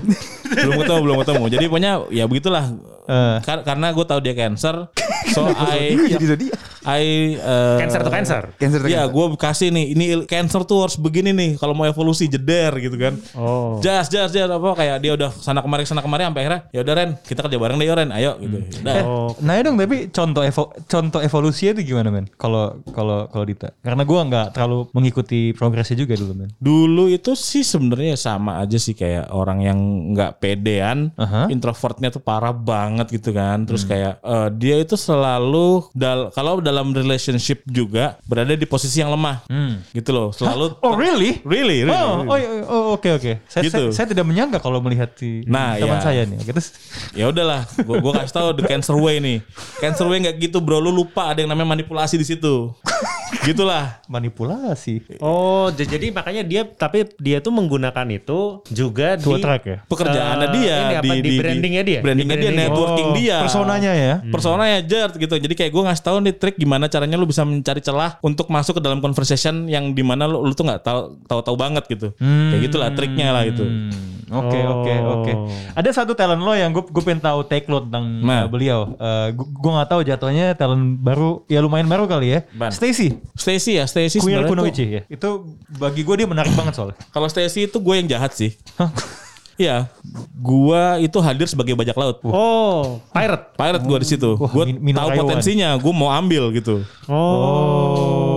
belum 0.63 0.75
ketemu, 0.81 1.01
belum 1.03 1.17
ketemu. 1.27 1.45
Jadi 1.51 1.65
pokoknya 1.67 1.93
ya 2.15 2.25
begitulah. 2.31 2.65
Eh. 3.07 3.37
Kar- 3.43 3.63
karena 3.63 3.91
gue 3.91 4.05
tahu 4.05 4.21
dia 4.21 4.35
cancer, 4.35 4.91
so 5.31 5.47
I 5.75 5.95
Jadi 6.11 6.51
I 6.87 7.35
eh, 7.35 7.77
Cancer 7.83 7.99
to 7.99 8.11
cancer. 8.11 8.43
cancer 8.55 8.79
Iya, 8.87 9.11
gue 9.11 9.27
kasih 9.35 9.75
nih, 9.75 9.85
ini 9.91 10.05
cancer 10.25 10.63
tuh 10.63 10.87
harus 10.87 10.95
begini 10.95 11.35
nih. 11.35 11.51
Kalau 11.59 11.75
mau 11.75 11.83
evolusi 11.83 12.27
jeder 12.27 12.71
gitu 12.79 12.95
kan. 12.95 13.19
Oh. 13.35 13.83
Jas, 13.83 14.07
jas, 14.07 14.31
jas 14.31 14.47
apa 14.47 14.71
kayak 14.75 15.03
dia 15.03 15.19
udah 15.19 15.35
sana 15.35 15.59
kemari 15.61 15.83
sana 15.83 15.99
kemari 15.99 16.23
sampai 16.23 16.47
akhirnya 16.47 16.61
ya 16.71 16.81
udah 16.87 16.95
Ren, 16.95 17.11
kita 17.21 17.43
kerja 17.43 17.59
bareng 17.59 17.77
deh 17.77 17.87
ya 17.87 17.95
Ren, 17.95 18.11
ayo 18.15 18.33
gitu. 18.39 18.57
Udah. 18.83 18.95
Oh. 19.03 19.31
Nah 19.43 19.53
ya 19.55 19.63
dong 19.67 19.77
tapi 19.77 20.11
contoh 20.11 20.43
evo, 20.43 20.63
contoh 20.87 21.21
evolusinya 21.21 21.73
itu 21.75 21.91
gimana 21.91 22.09
men? 22.11 22.27
Kalau 22.39 22.83
kalau 22.95 23.27
kalau 23.29 23.45
Dita, 23.45 23.75
karena 23.83 24.03
gua 24.03 24.23
nggak 24.23 24.47
terlalu 24.55 24.87
mengikuti 24.95 25.51
progresnya 25.53 25.99
juga 25.99 26.15
dulu 26.15 26.33
men. 26.35 26.51
Dulu 26.57 27.11
itu 27.11 27.35
sih 27.35 27.63
sebenarnya 27.63 28.15
sama 28.15 28.63
aja 28.63 28.79
sih 28.79 28.95
kayak 28.95 29.31
orang 29.31 29.59
yang 29.61 29.79
nggak 30.15 30.39
pedean, 30.39 31.11
Aha. 31.19 31.51
introvertnya 31.51 32.09
tuh 32.09 32.23
parah 32.23 32.55
banget 32.55 32.96
gitu 33.05 33.31
kan. 33.31 33.69
Terus 33.69 33.85
kayak 33.85 34.19
eh, 34.19 34.49
dia 34.57 34.81
itu 34.81 34.97
selalu 34.97 35.85
dal 35.93 36.33
kalau 36.33 36.59
dalam 36.59 36.91
relationship 36.91 37.61
juga 37.67 38.17
berada 38.25 38.57
di 38.57 38.65
posisi 38.65 38.99
yang 38.99 39.13
lemah, 39.13 39.45
gitu 39.93 40.11
loh. 40.11 40.29
Selalu 40.33 40.79
Oh 40.81 40.97
really? 40.97 41.41
really, 41.45 41.85
really. 41.85 41.93
Oh, 41.93 42.25
oh, 42.25 42.37
iya, 42.37 42.49
oh, 42.65 42.97
oke 42.97 43.09
oke. 43.13 43.33
Saya, 43.47 43.63
Gitu. 43.67 43.91
saya, 43.91 43.93
saya 43.93 44.07
tidak 44.09 44.25
menyangka 44.25 44.63
kalau 44.63 44.79
melihat 44.79 45.11
si 45.13 45.43
Nah, 45.45 45.75
teman 45.77 45.99
ya. 45.99 46.05
saya 46.05 46.23
nih. 46.25 46.39
Terus 46.47 46.69
ya 47.13 47.29
udahlah, 47.29 47.67
gua, 47.83 47.97
gua 48.01 48.13
kasih 48.23 48.33
tahu 48.33 48.49
the 48.57 48.65
cancer 48.65 48.95
way 48.95 49.19
nih. 49.19 49.39
Cancer 49.79 50.07
way 50.07 50.23
nggak 50.23 50.37
gitu 50.39 50.63
bro, 50.63 50.79
lu 50.79 50.89
lupa 50.89 51.35
ada 51.35 51.43
yang 51.43 51.51
namanya 51.51 51.77
manipulasi 51.77 52.17
di 52.17 52.25
situ. 52.25 52.73
Gitulah. 53.43 54.03
manipulasi. 54.07 55.03
Oh, 55.19 55.69
jadi 55.75 56.15
makanya 56.15 56.43
dia 56.47 56.63
tapi 56.63 57.11
dia 57.19 57.43
tuh 57.43 57.51
menggunakan 57.51 58.07
itu 58.15 58.63
juga 58.71 59.19
Dua 59.19 59.39
di 59.39 59.43
track 59.43 59.63
ya? 59.67 59.79
Pekerjaannya 59.87 60.47
Eh, 60.47 60.53
dia 60.55 60.77
ini 60.77 60.95
apa, 60.95 61.15
di 61.19 61.31
brandingnya 61.39 61.83
dia? 61.83 62.01
Brandingnya 62.03 62.37
Di 62.37 62.43
dia, 62.43 62.51
branding. 62.51 62.71
networking 62.71 63.09
Oh, 63.09 63.15
dia. 63.19 63.37
Personanya 63.43 63.93
ya. 63.93 64.15
Personanya 64.31 64.79
jert 64.87 65.15
gitu. 65.19 65.35
Jadi 65.35 65.55
kayak 65.59 65.71
gue 65.75 65.83
ngasih 65.91 66.05
tahu 66.07 66.17
nih 66.23 66.35
trik 66.39 66.57
gimana 66.57 66.87
caranya 66.87 67.17
lu 67.19 67.27
bisa 67.27 67.43
mencari 67.43 67.83
celah 67.83 68.19
untuk 68.23 68.47
masuk 68.49 68.79
ke 68.79 68.83
dalam 68.83 69.03
conversation 69.03 69.67
yang 69.67 69.91
di 69.93 70.03
mana 70.07 70.31
lu, 70.31 70.47
lu 70.47 70.53
tuh 70.55 70.65
nggak 70.67 70.87
tahu 70.87 71.19
tahu-tahu 71.27 71.57
banget 71.59 71.85
gitu. 71.91 72.15
Kayak 72.19 72.61
gitulah 72.71 72.89
triknya 72.95 73.35
lah 73.35 73.43
gitu. 73.47 73.65
Hmm, 73.67 74.16
Oke 74.27 74.59
Oh. 74.59 74.83
oke 74.83 74.93
oke. 74.93 75.33
Ada 75.73 75.91
satu 75.95 76.13
talent 76.13 76.41
lo 76.41 76.51
yang 76.51 76.71
gue 76.71 76.83
gue 76.83 76.99
pengen 76.99 77.23
tahu 77.23 77.47
take 77.47 77.67
lo 77.67 77.79
tentang 77.81 78.05
Nah. 78.21 78.43
uh, 78.43 78.47
beliau. 78.47 78.95
Uh, 78.95 79.31
gue 79.33 79.71
nggak 79.71 79.87
tahu 79.87 80.01
jatuhnya 80.03 80.47
talent 80.53 80.99
baru 80.99 81.47
ya 81.47 81.63
lumayan 81.63 81.87
baru 81.87 82.05
kali 82.05 82.35
ya. 82.35 82.41
Ban. 82.51 82.71
Stacy. 82.71 83.15
Stacy 83.33 83.79
ya, 83.79 83.87
Stacy 83.87 84.19
tuh- 84.19 84.27
Kunoichi 84.47 84.85
ya. 84.89 85.03
Itu 85.07 85.47
bagi 85.73 86.03
gue 86.03 86.15
dia 86.17 86.27
menarik 86.27 86.51
banget 86.53 86.75
soalnya. 86.75 86.99
Kalau 87.09 87.27
Stacy 87.27 87.65
itu 87.65 87.79
gue 87.79 87.95
yang 87.95 88.09
jahat 88.09 88.35
sih. 88.35 88.55
Iya, 89.57 89.89
gua 90.37 91.01
itu 91.01 91.17
hadir 91.17 91.49
sebagai 91.49 91.73
bajak 91.73 91.97
laut. 91.97 92.21
Oh, 92.29 93.01
pirate. 93.09 93.57
Pirate 93.57 93.85
gua 93.89 93.97
di 93.97 94.05
situ. 94.05 94.37
Mino 94.77 95.01
tahu 95.01 95.17
potensinya, 95.17 95.73
gue 95.81 95.93
mau 95.97 96.13
ambil 96.13 96.53
gitu. 96.53 96.85
Oh. 97.09 98.36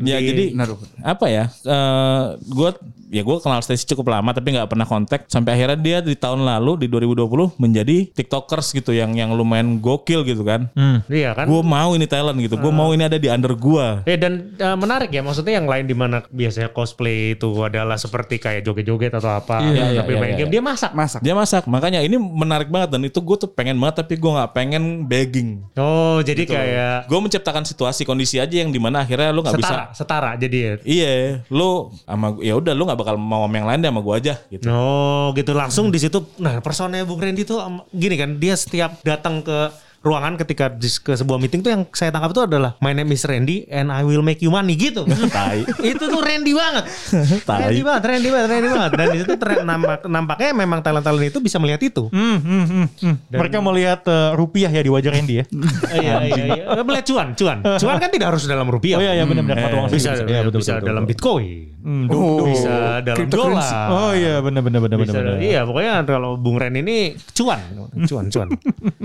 Ya 0.00 0.18
Di- 0.18 0.26
jadi 0.28 0.44
Naruto. 0.52 0.84
apa 1.00 1.26
ya? 1.28 1.44
Eh 1.64 2.22
gue 2.44 2.70
ya 3.14 3.22
gue 3.22 3.36
kenal 3.38 3.62
Stacy 3.62 3.86
cukup 3.86 4.10
lama 4.10 4.34
tapi 4.34 4.50
nggak 4.50 4.66
pernah 4.66 4.82
kontak 4.82 5.30
sampai 5.30 5.54
akhirnya 5.54 5.78
dia 5.78 5.98
di 6.02 6.18
tahun 6.18 6.42
lalu 6.42 6.82
di 6.82 6.86
2020 6.90 7.62
menjadi 7.62 8.10
tiktokers 8.10 8.74
gitu 8.74 8.90
yang 8.90 9.14
yang 9.14 9.30
lumayan 9.30 9.78
gokil 9.78 10.26
gitu 10.26 10.42
kan. 10.42 10.66
Hmm. 10.74 10.98
Iya 11.06 11.30
kan? 11.38 11.46
Gue 11.46 11.62
mau 11.62 11.94
ini 11.94 12.10
talent 12.10 12.34
gitu. 12.42 12.58
Gue 12.58 12.74
mau 12.74 12.90
ini 12.90 13.06
ada 13.06 13.14
di 13.14 13.30
under 13.30 13.54
gue. 13.54 14.02
Eh 14.02 14.18
dan 14.18 14.50
eh, 14.58 14.74
menarik 14.74 15.14
ya 15.14 15.22
maksudnya 15.22 15.62
yang 15.62 15.70
lain 15.70 15.86
di 15.86 15.94
mana 15.94 16.26
biasanya 16.26 16.74
cosplay 16.74 17.38
itu 17.38 17.46
adalah 17.62 17.94
seperti 17.94 18.42
kayak 18.42 18.66
joget-joget 18.66 19.14
atau 19.14 19.30
apa 19.30 19.62
Iya, 19.62 19.94
iya, 19.94 20.00
tapi 20.02 20.12
iya, 20.12 20.20
main 20.20 20.32
iya. 20.34 20.38
game 20.42 20.50
dia 20.50 20.62
masak. 20.64 20.90
Masak. 20.90 21.20
Dia 21.22 21.34
masak. 21.38 21.62
Makanya 21.70 22.02
ini 22.02 22.18
menarik 22.18 22.66
banget 22.66 22.98
dan 22.98 23.06
itu 23.06 23.22
gue 23.22 23.36
tuh 23.38 23.48
pengen 23.48 23.78
banget 23.78 24.02
tapi 24.02 24.18
gue 24.18 24.30
nggak 24.30 24.50
pengen 24.50 25.06
begging. 25.06 25.62
Oh, 25.78 26.18
jadi 26.18 26.42
kayak 26.44 27.06
Gue 27.06 27.20
menciptakan 27.22 27.62
situasi 27.62 28.02
kondisi 28.02 28.42
aja 28.42 28.50
yang 28.58 28.74
di 28.74 28.82
mana 28.82 29.06
akhirnya 29.06 29.23
lu 29.30 29.40
nggak 29.40 29.56
bisa. 29.56 29.68
setara, 29.68 29.84
setara 29.94 30.30
jadi 30.36 30.56
ya. 30.56 30.72
Iya, 30.84 31.12
lu 31.48 31.94
sama 32.04 32.36
ya 32.42 32.58
udah 32.58 32.72
lu 32.74 32.82
nggak 32.84 32.98
bakal 33.00 33.16
mau 33.16 33.46
sama 33.46 33.54
yang 33.56 33.68
lain 33.70 33.80
deh 33.80 33.90
sama 33.94 34.00
gue 34.02 34.14
aja 34.18 34.34
gitu. 34.50 34.66
Oh 34.68 35.30
gitu 35.32 35.52
langsung 35.54 35.88
di 35.88 36.02
situ. 36.02 36.18
Nah 36.42 36.58
personanya 36.60 37.06
Bung 37.06 37.22
Randy 37.22 37.46
tuh 37.46 37.62
gini 37.94 38.18
kan 38.18 38.36
dia 38.36 38.58
setiap 38.58 39.00
datang 39.06 39.40
ke 39.40 39.70
ruangan 40.04 40.36
ketika 40.36 40.68
dis- 40.68 41.00
ke 41.00 41.16
sebuah 41.16 41.40
meeting 41.40 41.64
tuh 41.64 41.72
yang 41.72 41.82
saya 41.96 42.12
tangkap 42.12 42.36
itu 42.36 42.44
adalah 42.44 42.76
my 42.84 42.92
name 42.92 43.08
is 43.16 43.24
Randy 43.24 43.64
and 43.72 43.88
I 43.88 44.04
will 44.04 44.20
make 44.20 44.44
you 44.44 44.52
money 44.52 44.76
gitu. 44.76 45.08
Tai. 45.08 45.64
itu 45.96 46.04
tuh 46.04 46.20
Randy 46.20 46.52
banget. 46.52 46.84
Tai. 47.48 47.58
Randy 47.64 47.80
banget, 47.80 48.02
Randy 48.04 48.28
banget, 48.28 48.48
Randy 48.52 48.68
banget. 48.68 48.92
Dan 48.92 49.06
di 49.08 49.18
situ 49.24 49.34
ter- 49.40 49.64
nampak, 49.64 50.04
nampaknya 50.04 50.50
memang 50.52 50.84
talent-talent 50.84 51.32
itu 51.32 51.40
bisa 51.40 51.56
melihat 51.56 51.80
itu. 51.80 52.12
Hmm, 52.12 52.38
hmm, 52.38 52.64
hmm, 52.68 52.86
hmm. 53.00 53.14
Mereka 53.32 53.58
melihat 53.64 54.04
uh, 54.04 54.36
rupiah 54.36 54.68
ya 54.68 54.84
di 54.84 54.92
wajah 54.92 55.10
Randy 55.10 55.34
ya. 55.40 55.44
Oh, 55.94 56.00
iya, 56.02 56.16
iya, 56.26 56.44
iya. 56.58 56.64
Melihat 56.82 57.06
cuan, 57.06 57.28
cuan. 57.38 57.58
Cuan 57.62 57.96
kan 58.02 58.10
tidak 58.10 58.34
harus 58.34 58.44
dalam 58.50 58.66
rupiah. 58.66 58.98
Oh 58.98 59.02
iya 59.04 59.14
iya 59.14 59.24
benar-benar 59.24 59.56
mata 59.62 59.76
uang 59.78 59.88
bisa, 59.88 60.16
sendiri. 60.18 60.34
Iya, 60.34 60.40
betul, 60.44 60.60
bisa 60.60 60.72
betul, 60.76 60.88
dalam 60.90 61.02
betul. 61.06 61.10
Bitcoin. 61.14 61.73
Hmm, 61.84 62.08
Oh, 62.08 62.48
bisa 62.48 63.04
dalam 63.04 63.28
dolar. 63.28 63.88
Oh 63.92 64.12
iya 64.16 64.40
benar-benar 64.40 64.80
benar-benar. 64.80 65.36
Bisa, 65.36 65.44
iya 65.44 65.68
pokoknya 65.68 66.00
kalau 66.08 66.40
Bung 66.40 66.56
Ren 66.56 66.72
ini 66.80 67.12
cuan, 67.36 67.60
cuan, 68.08 68.32
cuan. 68.32 68.48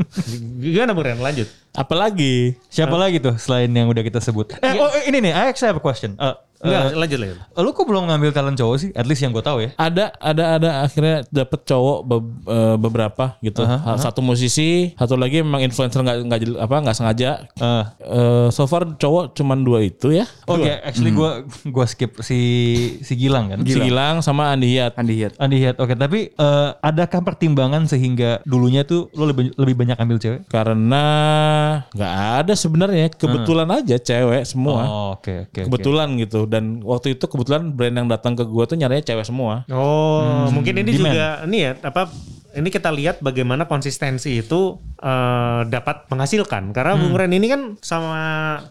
Gimana 0.64 0.96
Bung 0.96 1.04
Ren? 1.04 1.20
Lanjut. 1.20 1.52
Apalagi 1.76 2.56
Siapa 2.72 2.96
lagi 2.96 3.20
tuh 3.20 3.36
selain 3.36 3.68
yang 3.68 3.92
udah 3.92 4.00
kita 4.00 4.24
sebut? 4.24 4.56
Eh, 4.64 4.80
oh 4.80 4.88
ini 5.04 5.20
nih, 5.20 5.36
I 5.36 5.52
actually 5.52 5.76
have 5.76 5.80
a 5.80 5.84
question. 5.84 6.16
Uh, 6.16 6.40
Enggak, 6.60 6.82
uh, 6.86 6.98
lanjut 6.98 7.18
lanjut. 7.18 7.38
lu 7.58 7.70
kok 7.72 7.86
belum 7.86 8.04
ngambil 8.06 8.30
talent 8.30 8.54
cowok 8.54 8.76
sih? 8.78 8.90
At 8.92 9.04
least 9.04 9.20
yang 9.20 9.32
gue 9.32 9.40
tahu 9.40 9.60
ya. 9.62 9.72
ada 9.76 10.12
ada 10.14 10.44
ada 10.54 10.70
akhirnya 10.82 11.24
dapet 11.26 11.64
cowok 11.64 11.98
be- 12.02 12.20
eh, 12.46 12.76
beberapa 12.76 13.40
gitu 13.40 13.62
Aha, 13.62 13.96
satu 13.96 14.20
musisi 14.20 14.92
satu 14.94 15.16
lagi 15.16 15.40
memang 15.40 15.62
influencer 15.62 16.00
nggak 16.00 16.18
nggak 16.22 16.40
apa 16.60 16.76
nggak 16.82 16.96
sengaja 16.96 17.30
Uh, 17.56 17.84
Eh, 18.02 18.48
so 18.50 18.66
far 18.66 18.84
cowok 18.94 19.32
cuman 19.34 19.60
dua 19.60 19.80
itu 19.82 20.12
ya 20.12 20.28
Oke, 20.46 20.68
actually 20.80 21.12
gue 21.12 21.32
gua 21.68 21.86
skip 21.86 22.20
si 22.20 22.40
si 23.00 23.14
Gilang 23.16 23.50
kan. 23.50 23.60
si 23.62 23.78
Gilang 23.78 24.20
sama 24.20 24.50
Andi 24.50 24.74
Hiat 24.74 24.96
Andi 24.96 25.14
Hiat. 25.16 25.34
Andi 25.38 25.58
Hiat. 25.58 25.76
Oke, 25.78 25.94
tapi 25.94 26.30
eh, 26.30 26.70
adakah 26.78 27.22
pertimbangan 27.22 27.86
sehingga 27.86 28.44
dulunya 28.44 28.84
tuh 28.84 29.08
lo 29.14 29.26
lebih 29.26 29.56
lebih 29.56 29.76
banyak 29.78 29.96
ambil 29.96 30.18
cewek? 30.18 30.42
karena 30.50 31.06
nggak 31.90 32.14
ada 32.40 32.54
sebenarnya 32.54 33.08
kebetulan 33.12 33.70
aja 33.70 33.96
cewek 33.98 34.44
semua 34.44 34.82
Oh, 34.82 35.08
oke 35.14 35.30
oke. 35.46 35.52
oke. 35.54 35.62
kebetulan 35.68 36.08
gitu 36.18 36.49
dan 36.50 36.82
waktu 36.82 37.14
itu 37.14 37.24
kebetulan 37.24 37.70
brand 37.70 37.94
yang 37.94 38.08
datang 38.08 38.34
ke 38.34 38.42
gua 38.44 38.66
tuh 38.66 38.74
nyarinya 38.74 39.06
cewek 39.06 39.24
semua 39.24 39.70
Oh, 39.70 40.50
mungkin 40.50 40.74
ini 40.76 40.90
demand. 40.90 41.06
juga 41.08 41.28
ini 41.46 41.58
ya 41.62 41.72
apa 41.80 42.10
ini 42.60 42.70
kita 42.70 42.92
lihat 42.92 43.20
bagaimana 43.20 43.66
konsistensi 43.66 44.38
itu 44.38 44.76
eh, 45.00 45.62
dapat 45.66 46.06
menghasilkan. 46.08 46.72
Karena 46.72 46.94
Bung 46.96 47.16
Ren 47.16 47.32
ini 47.32 47.48
kan 47.48 47.62
sama 47.80 48.22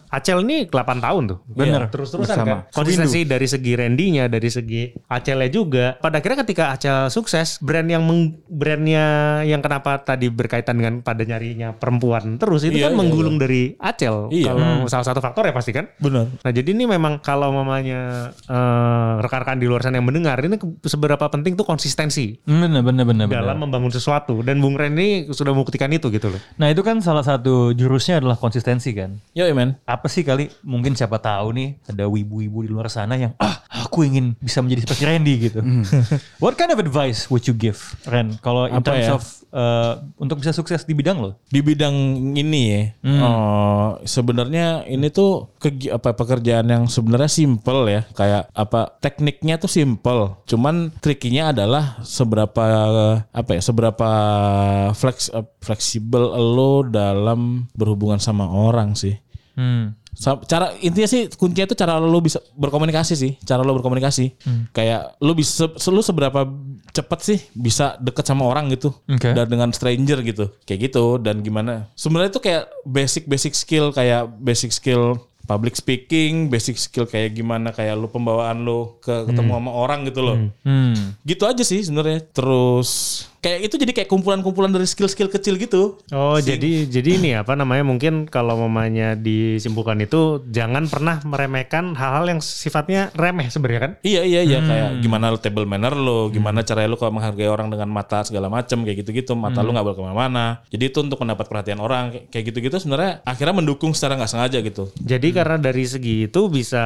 Acel 0.09 0.45
ini 0.45 0.69
8 0.69 1.01
tahun 1.01 1.23
tuh. 1.25 1.39
Bener. 1.49 1.89
Terus-terusan 1.89 2.35
Bersama. 2.37 2.47
kan. 2.65 2.71
Konsistensi 2.71 3.25
dari 3.25 3.47
segi 3.49 3.73
Randy-nya, 3.73 4.29
dari 4.29 4.49
segi 4.49 4.93
Acelnya 5.09 5.49
juga. 5.49 5.85
Pada 5.97 6.21
akhirnya 6.21 6.45
ketika 6.45 6.71
Acel 6.71 7.09
sukses, 7.09 7.57
brand 7.59 7.89
yang 7.89 8.05
meng, 8.05 8.37
brandnya 8.45 9.05
yang 9.43 9.59
kenapa 9.59 9.99
tadi 9.99 10.29
berkaitan 10.29 10.77
dengan 10.77 11.01
pada 11.01 11.25
nyarinya 11.25 11.73
perempuan 11.73 12.37
terus 12.37 12.61
itu 12.63 12.77
Iya, 12.77 12.87
kan 12.87 12.93
iya, 12.93 12.99
menggulung 13.01 13.35
dari 13.41 13.73
Acel. 13.75 14.29
Iya. 14.29 14.53
Kalau 14.53 14.85
salah 14.85 15.05
satu 15.05 15.19
faktor 15.19 15.49
ya 15.49 15.53
pasti 15.53 15.71
kan. 15.73 15.89
benar 15.97 16.29
Nah 16.29 16.51
jadi 16.53 16.69
ini 16.71 16.85
memang 16.85 17.19
kalau 17.19 17.49
mamanya 17.51 18.29
eh, 18.45 19.11
rekan-rekan 19.19 19.57
di 19.57 19.65
luar 19.65 19.81
sana 19.81 19.97
yang 19.97 20.07
mendengar 20.07 20.37
ini 20.39 20.55
seberapa 20.83 21.25
penting 21.27 21.55
tuh 21.55 21.65
konsistensi 21.65 22.37
Bener 22.45 22.81
bener 22.81 23.03
bener. 23.03 23.25
bener. 23.25 23.39
Membangun 23.79 23.95
sesuatu 23.95 24.43
dan 24.43 24.59
Bung 24.59 24.75
Ren 24.75 24.91
ini 24.91 25.31
sudah 25.31 25.55
membuktikan 25.55 25.87
itu 25.89 26.11
gitu 26.11 26.27
loh. 26.27 26.41
Nah 26.59 26.67
itu 26.67 26.83
kan 26.83 26.99
salah 26.99 27.23
satu 27.23 27.71
jurusnya 27.71 28.19
adalah 28.19 28.35
konsistensi 28.35 28.91
kan. 28.91 29.15
yo 29.31 29.47
men 29.55 29.79
Apa 29.87 30.11
sih 30.11 30.21
kali 30.21 30.51
mungkin 30.61 30.93
siapa 30.93 31.15
tahu 31.17 31.55
nih 31.55 31.79
ada 31.87 32.05
wibu-wibu 32.05 32.59
di 32.61 32.69
luar 32.69 32.91
sana 32.91 33.15
yang 33.15 33.31
ah 33.39 33.63
aku 33.71 34.03
ingin 34.03 34.35
bisa 34.37 34.59
menjadi 34.59 34.83
seperti 34.83 35.03
Randy 35.07 35.33
gitu. 35.39 35.59
What 36.43 36.59
kind 36.59 36.69
of 36.69 36.77
advice 36.77 37.31
would 37.31 37.47
you 37.47 37.55
give 37.55 37.79
Ren 38.03 38.35
kalau 38.39 38.67
in 38.67 38.83
Apa 38.83 38.91
terms 38.91 39.07
ya? 39.07 39.13
of 39.15 39.23
uh, 39.49 39.93
untuk 40.19 40.43
bisa 40.43 40.51
sukses 40.51 40.83
di 40.83 40.91
bidang 40.91 41.17
lo? 41.17 41.31
di 41.47 41.63
bidang 41.63 41.95
ini 42.35 42.61
ya 42.67 42.81
oh, 43.17 43.97
sebenarnya 44.03 44.85
ini 44.85 45.09
tuh 45.09 45.49
kegi- 45.57 45.89
apa 45.89 46.13
pekerjaan 46.13 46.67
yang 46.67 46.83
sebenarnya 46.85 47.25
simple 47.25 47.87
ya 47.87 48.01
kayak 48.13 48.51
apa 48.51 48.93
tekniknya 48.99 49.57
tuh 49.57 49.71
simple 49.71 50.37
cuman 50.45 50.93
trikinya 50.99 51.49
adalah 51.49 51.97
seberapa 52.03 52.65
apa 53.25 53.51
ya 53.53 53.58
seberapa 53.61 54.09
flex 54.93 55.29
eh, 55.29 55.45
fleksibel 55.59 56.23
lo 56.35 56.83
dalam 56.83 57.67
berhubungan 57.73 58.17
sama 58.17 58.47
orang 58.47 58.93
sih. 58.93 59.15
Hmm. 59.55 59.93
Cara 60.19 60.75
intinya 60.83 61.07
sih 61.07 61.31
kuncinya 61.31 61.63
itu 61.63 61.77
cara 61.79 61.95
lo 61.95 62.19
bisa 62.19 62.43
berkomunikasi 62.55 63.13
sih 63.15 63.31
cara 63.39 63.63
lo 63.63 63.71
berkomunikasi. 63.75 64.35
Kayak 64.71 65.15
lo 65.19 65.31
bisa 65.31 65.67
lo 65.71 66.01
seberapa 66.03 66.43
cepet 66.91 67.19
sih 67.23 67.39
bisa 67.53 67.95
deket 68.01 68.27
sama 68.27 68.43
orang 68.43 68.67
gitu 68.73 68.91
Oke. 69.07 69.31
dan 69.31 69.47
dengan 69.47 69.69
stranger 69.71 70.19
gitu. 70.23 70.51
Kayak 70.67 70.91
gitu 70.91 71.19
dan 71.23 71.39
gimana. 71.39 71.87
Sebenarnya 71.95 72.35
itu 72.35 72.41
kayak 72.43 72.67
basic 72.83 73.23
basic 73.31 73.53
skill 73.55 73.95
kayak 73.95 74.27
basic 74.39 74.75
skill 74.75 75.23
public 75.47 75.73
speaking 75.73 76.45
basic 76.45 76.77
skill 76.77 77.09
kayak 77.09 77.33
gimana 77.33 77.73
kayak 77.73 77.97
lo 77.97 78.05
pembawaan 78.05 78.61
lo 78.61 79.01
ke 79.01 79.25
ketemu 79.25 79.57
sama 79.57 79.71
orang 79.73 80.05
gitu 80.05 80.21
loh 80.21 80.37
Hmm. 80.61 81.17
gitu 81.25 81.47
aja 81.47 81.63
sih 81.63 81.79
sebenarnya. 81.79 82.21
Terus 82.29 82.89
kayak 83.39 83.71
itu 83.71 83.75
jadi 83.79 83.91
kayak 83.95 84.09
kumpulan-kumpulan 84.09 84.71
dari 84.71 84.83
skill-skill 84.83 85.31
kecil 85.31 85.55
gitu. 85.55 85.95
Oh 86.11 86.35
jadi 86.35 86.83
jadi 86.85 87.09
ini 87.15 87.29
apa 87.39 87.55
namanya 87.55 87.87
mungkin 87.87 88.27
kalau 88.27 88.59
mamanya 88.59 89.15
disimpulkan 89.15 89.95
itu 90.03 90.43
jangan 90.49 90.89
pernah 90.91 91.23
meremehkan 91.23 91.95
hal-hal 91.95 92.25
yang 92.27 92.41
sifatnya 92.43 93.13
remeh 93.15 93.47
sebenarnya 93.47 93.79
kan? 93.79 93.91
Iya 94.03 94.21
iya 94.25 94.41
iya 94.43 94.59
kayak 94.59 94.89
gimana 94.99 95.31
lo 95.31 95.39
table 95.39 95.63
manner 95.63 95.95
lo, 95.95 96.27
gimana 96.27 96.65
cara 96.65 96.83
lo 96.89 96.99
kalau 96.99 97.15
menghargai 97.15 97.47
orang 97.47 97.71
dengan 97.71 97.87
mata 97.87 98.25
segala 98.25 98.49
macam 98.51 98.83
kayak 98.83 99.05
gitu-gitu, 99.05 99.37
mata 99.37 99.61
lo 99.61 99.71
nggak 99.71 99.85
boleh 99.85 99.97
ke 99.97 100.03
mana-mana. 100.03 100.45
Jadi 100.67 100.83
itu 100.89 100.99
untuk 100.99 101.21
mendapat 101.21 101.45
perhatian 101.47 101.79
orang 101.79 102.27
kayak- 102.27 102.47
gitu-gitu 102.49 102.81
sebenarnya 102.81 103.21
akhirnya 103.29 103.61
mendukung 103.61 103.93
secara 103.93 104.17
nggak 104.17 104.31
sengaja 104.31 104.57
gitu. 104.65 104.89
Jadi 104.97 105.29
karena 105.29 105.61
dari 105.61 105.85
segi 105.85 106.25
itu 106.25 106.49
bisa 106.49 106.81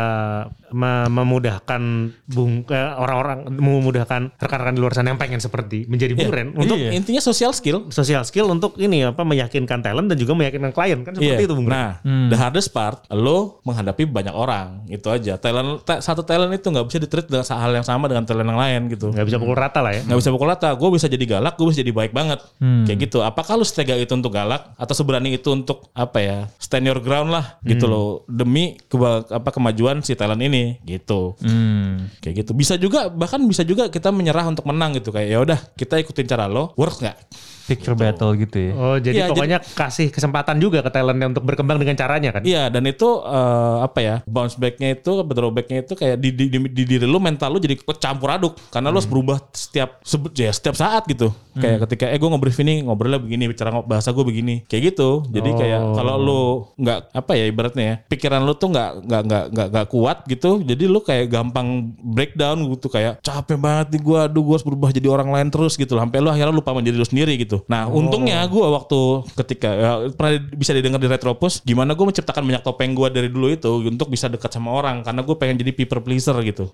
me- 0.76 1.08
memudahkan 1.08 1.82
bung 2.28 2.68
eh, 2.68 2.92
orang-orang 2.94 3.48
memudahkan 3.48 4.36
rekan-rekan 4.38 4.76
di 4.76 4.82
luar 4.84 4.94
sana 4.94 5.16
yang 5.16 5.22
pengen 5.22 5.40
seperti 5.40 5.88
menjadi 5.88 6.14
bung 6.20 6.43
Untuk 6.50 6.76
Untuk 6.76 6.78
intinya 6.92 7.22
social 7.22 7.52
skill. 7.52 7.88
sosial 7.90 8.24
skill 8.24 8.48
untuk 8.48 8.76
ini 8.78 9.06
apa 9.06 9.24
meyakinkan 9.24 9.80
talent 9.80 10.08
dan 10.08 10.18
juga 10.18 10.34
meyakinkan 10.34 10.72
klien 10.72 11.00
kan 11.00 11.14
seperti 11.14 11.40
Iya. 11.40 11.48
itu 11.48 11.54
bung. 11.54 11.68
Nah, 11.68 12.04
the 12.04 12.36
hardest 12.36 12.70
part 12.70 13.08
lo 13.10 13.62
menghadapi 13.62 14.04
banyak 14.04 14.34
orang 14.34 14.84
itu 14.88 15.08
aja. 15.08 15.38
Talent 15.38 15.80
ta- 15.82 16.00
satu 16.00 16.22
talent 16.22 16.52
itu 16.52 16.66
nggak 16.66 16.84
bisa 16.84 16.98
ditreat 16.98 17.26
dengan 17.26 17.46
hal 17.46 17.72
yang 17.72 17.86
sama 17.86 18.06
dengan 18.06 18.24
talent 18.24 18.46
yang 18.46 18.58
lain 18.58 18.82
gitu. 18.90 19.08
nggak 19.08 19.24
bisa 19.24 19.38
pukul 19.38 19.54
rata 19.54 19.80
lah 19.80 19.94
ya. 19.94 20.02
nggak 20.02 20.18
bisa 20.18 20.30
pukul 20.30 20.48
rata 20.48 20.68
gue 20.74 20.90
bisa 20.90 21.06
jadi 21.06 21.26
galak 21.30 21.54
gue 21.54 21.66
bisa 21.66 21.80
jadi 21.80 21.94
baik 21.94 22.12
banget 22.12 22.40
kayak 22.60 22.98
gitu 23.00 23.22
apakah 23.22 23.54
lu 23.54 23.64
setega 23.64 23.94
itu 23.94 24.10
untuk 24.12 24.32
galak 24.32 24.74
atau 24.76 24.92
seberani 24.92 25.34
itu 25.34 25.46
untuk 25.50 25.86
apa 25.92 26.18
ya 26.18 26.38
stand 26.58 26.84
your 26.84 26.98
ground 26.98 27.30
lah 27.30 27.62
gitu 27.62 27.86
loh 27.86 28.08
demi 28.26 28.74
keba- 28.84 29.30
apa 29.30 29.50
kemajuan 29.50 30.02
si 30.02 30.14
talent 30.14 30.42
ini 30.42 30.82
gitu 30.82 31.36
Hmm. 31.40 32.10
kayak 32.18 32.42
gitu 32.42 32.52
bisa 32.54 32.74
juga 32.76 33.06
bahkan 33.08 33.38
bisa 33.44 33.62
juga 33.62 33.86
kita 33.88 34.10
menyerah 34.10 34.48
untuk 34.48 34.64
menang 34.64 34.94
gitu 34.94 35.10
kayak 35.10 35.28
ya 35.28 35.38
udah 35.40 35.60
kita 35.74 36.00
ikutin 36.00 36.26
cara 36.34 36.50
lo 36.50 36.74
works 36.82 36.98
nggak 37.06 37.18
Picture 37.64 37.96
battle 37.96 38.36
gitu 38.36 38.58
ya. 38.60 38.72
Oh 38.76 38.98
jadi 39.00 39.16
Iya, 39.24 39.26
pokoknya 39.32 39.60
kasih 39.64 40.12
kesempatan 40.12 40.60
juga 40.60 40.84
ke 40.84 40.92
talentnya 40.92 41.32
untuk 41.32 41.44
berkembang 41.48 41.80
dengan 41.80 41.96
caranya 41.96 42.36
kan? 42.36 42.42
Iya 42.44 42.68
dan 42.68 42.84
itu 42.90 43.08
eh, 43.24 43.78
apa 43.84 44.00
ya 44.04 44.16
bounce 44.28 44.60
backnya 44.60 45.00
itu 45.00 45.12
drawbacknya 45.24 45.86
itu 45.88 45.94
kayak 45.96 46.18
di, 46.20 46.30
di, 46.36 46.46
di, 46.52 46.58
di 46.68 46.84
diri 46.84 47.06
lu 47.08 47.18
mental 47.24 47.56
lu 47.56 47.60
jadi 47.64 47.80
campur 47.98 48.30
aduk. 48.34 48.54
Karena 48.74 48.92
lu 48.92 49.00
harus 49.00 49.10
berubah 49.10 49.40
setiap 49.56 50.04
sebut 50.04 50.34
ya 50.36 50.52
setiap 50.52 50.76
saat 50.76 51.08
gitu. 51.08 51.32
Kayak 51.54 51.86
ketika 51.88 52.10
eh 52.10 52.18
gue 52.18 52.30
ngobrol 52.30 52.54
ini 52.66 52.82
ngobrolnya 52.84 53.22
begini 53.22 53.46
bicara 53.48 53.70
bahasa 53.86 54.10
gue 54.12 54.26
begini. 54.26 54.66
Kayak 54.66 54.94
gitu. 54.96 55.24
Jadi 55.30 55.50
kayak 55.54 55.82
kalau 55.96 56.16
lu 56.18 56.42
nggak 56.80 57.00
apa 57.14 57.32
ya 57.38 57.46
ibaratnya 57.46 57.84
ya 57.86 57.96
pikiran 58.10 58.42
lu 58.42 58.54
tuh 58.58 58.74
nggak 58.74 58.92
nggak 59.06 59.22
nggak 59.24 59.44
nggak 59.54 59.68
nggak 59.70 59.88
kuat 59.94 60.18
gitu 60.26 60.62
jadi 60.66 60.84
lu 60.90 61.00
kayak 61.04 61.30
gampang 61.30 61.94
breakdown 62.02 62.66
gitu 62.74 62.88
kayak 62.90 63.22
capek 63.22 63.58
banget 63.60 63.94
nih 63.94 64.02
gue 64.02 64.18
aduh 64.18 64.42
gue 64.42 64.56
harus 64.58 64.66
berubah 64.66 64.90
jadi 64.90 65.08
orang 65.10 65.30
lain 65.30 65.48
terus 65.54 65.78
gitu 65.78 65.94
loh. 65.94 66.02
sampai 66.06 66.18
lu 66.24 66.30
akhirnya 66.34 66.54
lupa 66.54 66.74
menjadi 66.74 66.98
lu 66.98 67.06
sendiri 67.06 67.34
gitu 67.38 67.53
nah 67.70 67.86
untungnya 67.86 68.42
gue 68.50 68.64
waktu 68.64 69.00
ketika 69.44 69.70
ya, 69.70 69.92
pernah 70.14 70.32
bisa 70.54 70.72
didengar 70.74 70.98
di 70.98 71.08
Retropus 71.10 71.62
gimana 71.62 71.94
gue 71.94 72.06
menciptakan 72.06 72.42
banyak 72.42 72.64
topeng 72.66 72.98
gue 72.98 73.08
dari 73.14 73.30
dulu 73.30 73.54
itu 73.54 73.72
untuk 73.86 74.10
bisa 74.10 74.26
dekat 74.32 74.50
sama 74.50 74.74
orang 74.74 75.06
karena 75.06 75.22
gue 75.22 75.36
pengen 75.38 75.56
jadi 75.62 75.72
people 75.74 76.02
pleaser 76.02 76.36
gitu. 76.42 76.70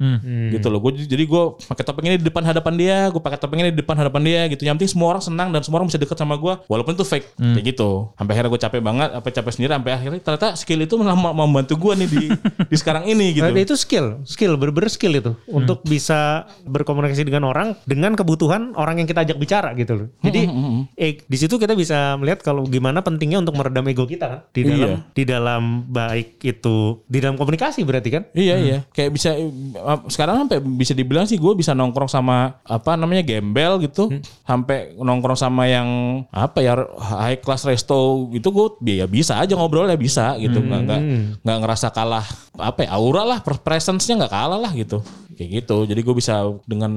Gitu 0.54 0.68
loh 0.70 0.80
gue 0.84 1.04
jadi 1.04 1.24
gue 1.24 1.44
pakai 1.68 1.84
topeng 1.84 2.06
ini 2.08 2.16
di 2.22 2.26
depan 2.28 2.44
hadapan 2.46 2.74
dia 2.76 2.98
gue 3.10 3.22
pakai 3.22 3.40
topeng 3.40 3.60
ini 3.60 3.70
di 3.74 3.80
depan 3.84 3.96
hadapan 4.00 4.22
dia 4.24 4.42
gitu. 4.52 4.62
Yang 4.64 4.76
penting 4.82 4.92
semua 4.96 5.08
orang 5.18 5.24
senang 5.24 5.48
dan 5.52 5.62
semua 5.66 5.82
orang 5.82 5.90
bisa 5.92 6.00
dekat 6.00 6.18
sama 6.18 6.36
gue 6.38 6.54
walaupun 6.70 6.94
itu 6.96 7.06
fake 7.06 7.36
kayak 7.36 7.66
gitu. 7.76 8.12
Sampai 8.16 8.32
akhirnya 8.38 8.52
gue 8.52 8.62
capek 8.62 8.82
banget 8.84 9.10
apa 9.16 9.28
capek 9.30 9.52
sendiri 9.56 9.72
sampai 9.76 9.92
akhirnya 9.96 10.20
ternyata 10.22 10.48
skill 10.60 10.80
itu 10.84 10.94
malah 11.00 11.18
membantu 11.18 11.74
gue 11.80 11.94
nih 12.06 12.10
di 12.10 12.24
di 12.70 12.76
sekarang 12.78 13.08
ini 13.08 13.34
gitu. 13.34 13.48
Nah, 13.50 13.56
itu 13.56 13.76
skill, 13.76 14.22
skill 14.24 14.56
bener-bener 14.60 14.92
skill 14.92 15.14
itu. 15.16 15.32
Untuk 15.50 15.82
bisa 15.88 16.46
berkomunikasi 16.68 17.26
dengan 17.26 17.50
orang 17.50 17.76
dengan 17.84 18.14
kebutuhan 18.14 18.76
orang 18.76 19.02
yang 19.02 19.08
kita 19.10 19.26
ajak 19.26 19.38
bicara 19.40 19.74
gitu 19.74 19.94
loh. 19.96 20.08
Jadi 20.22 20.46
eh, 20.96 21.20
di 21.22 21.38
situ 21.38 21.56
kita 21.56 21.74
bisa 21.74 22.16
melihat 22.18 22.42
kalau 22.42 22.66
gimana 22.66 23.00
pentingnya 23.00 23.42
untuk 23.42 23.56
meredam 23.56 23.86
ego 23.88 24.06
kita 24.06 24.28
kan? 24.28 24.42
Di 24.52 24.62
dalam 24.66 24.78
Iya. 24.80 24.96
di 25.14 25.24
dalam 25.24 25.64
baik 25.88 26.30
itu 26.42 26.78
di 27.06 27.18
dalam 27.20 27.36
komunikasi 27.36 27.82
berarti 27.84 28.10
kan. 28.10 28.24
Iya 28.32 28.56
iya, 28.60 28.78
kayak 28.90 29.12
bisa 29.12 29.36
sekarang 30.12 30.46
sampai 30.46 30.60
bisa 30.64 30.94
dibilang 30.94 31.26
sih 31.26 31.36
gue 31.40 31.54
bisa 31.56 31.74
nongkrong 31.74 32.10
sama 32.10 32.60
apa 32.64 32.96
namanya 32.96 33.26
gembel 33.26 33.80
gitu, 33.84 34.10
sampai 34.44 34.96
nongkrong 34.96 35.40
sama 35.40 35.66
yang 35.70 35.88
apa 36.32 36.60
ya 36.64 36.76
high 37.00 37.40
class 37.40 37.64
resto 37.64 38.30
gitu 38.34 38.50
gue 38.50 38.68
ya 38.96 39.06
bisa 39.06 39.38
aja 39.40 39.56
ngobrol 39.56 39.90
ya 39.90 39.98
bisa 40.00 40.36
gitu, 40.38 40.60
nggak 40.60 40.82
nggak 40.86 41.02
nggak 41.44 41.58
ngerasa 41.64 41.88
kalah 41.92 42.26
apa 42.60 42.84
ya 42.88 42.96
aura 42.96 43.24
lah 43.24 43.40
presence-nya 43.42 44.20
nggak 44.26 44.34
kalah 44.34 44.60
lah 44.60 44.72
gitu, 44.76 45.00
kayak 45.40 45.64
gitu. 45.64 45.88
Jadi 45.88 46.02
gue 46.04 46.16
bisa 46.20 46.44
dengan 46.68 46.92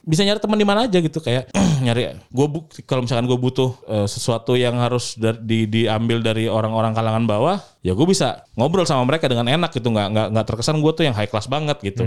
bisa 0.00 0.24
nyari 0.24 0.40
teman 0.40 0.56
di 0.56 0.64
mana 0.64 0.88
aja 0.88 0.96
gitu 0.96 1.20
kayak 1.20 1.52
nyari 1.84 2.16
gue 2.16 2.46
kalau 2.88 3.04
misalkan 3.04 3.28
gue 3.28 3.36
butuh 3.36 3.76
eh, 3.84 4.08
sesuatu 4.08 4.56
yang 4.56 4.80
harus 4.80 5.20
dar- 5.20 5.36
di, 5.36 5.68
diambil 5.68 6.24
dari 6.24 6.48
orang-orang 6.48 6.96
kalangan 6.96 7.24
bawah 7.28 7.56
ya 7.80 7.92
gue 7.92 8.06
bisa 8.08 8.44
ngobrol 8.56 8.84
sama 8.84 9.04
mereka 9.04 9.24
dengan 9.24 9.48
enak 9.48 9.72
gitu 9.72 9.88
nggak 9.88 10.08
nggak 10.12 10.26
nggak 10.36 10.46
terkesan 10.48 10.84
gue 10.84 10.92
tuh 10.92 11.04
yang 11.08 11.16
high 11.16 11.28
class 11.28 11.48
banget 11.48 11.80
gitu 11.80 12.04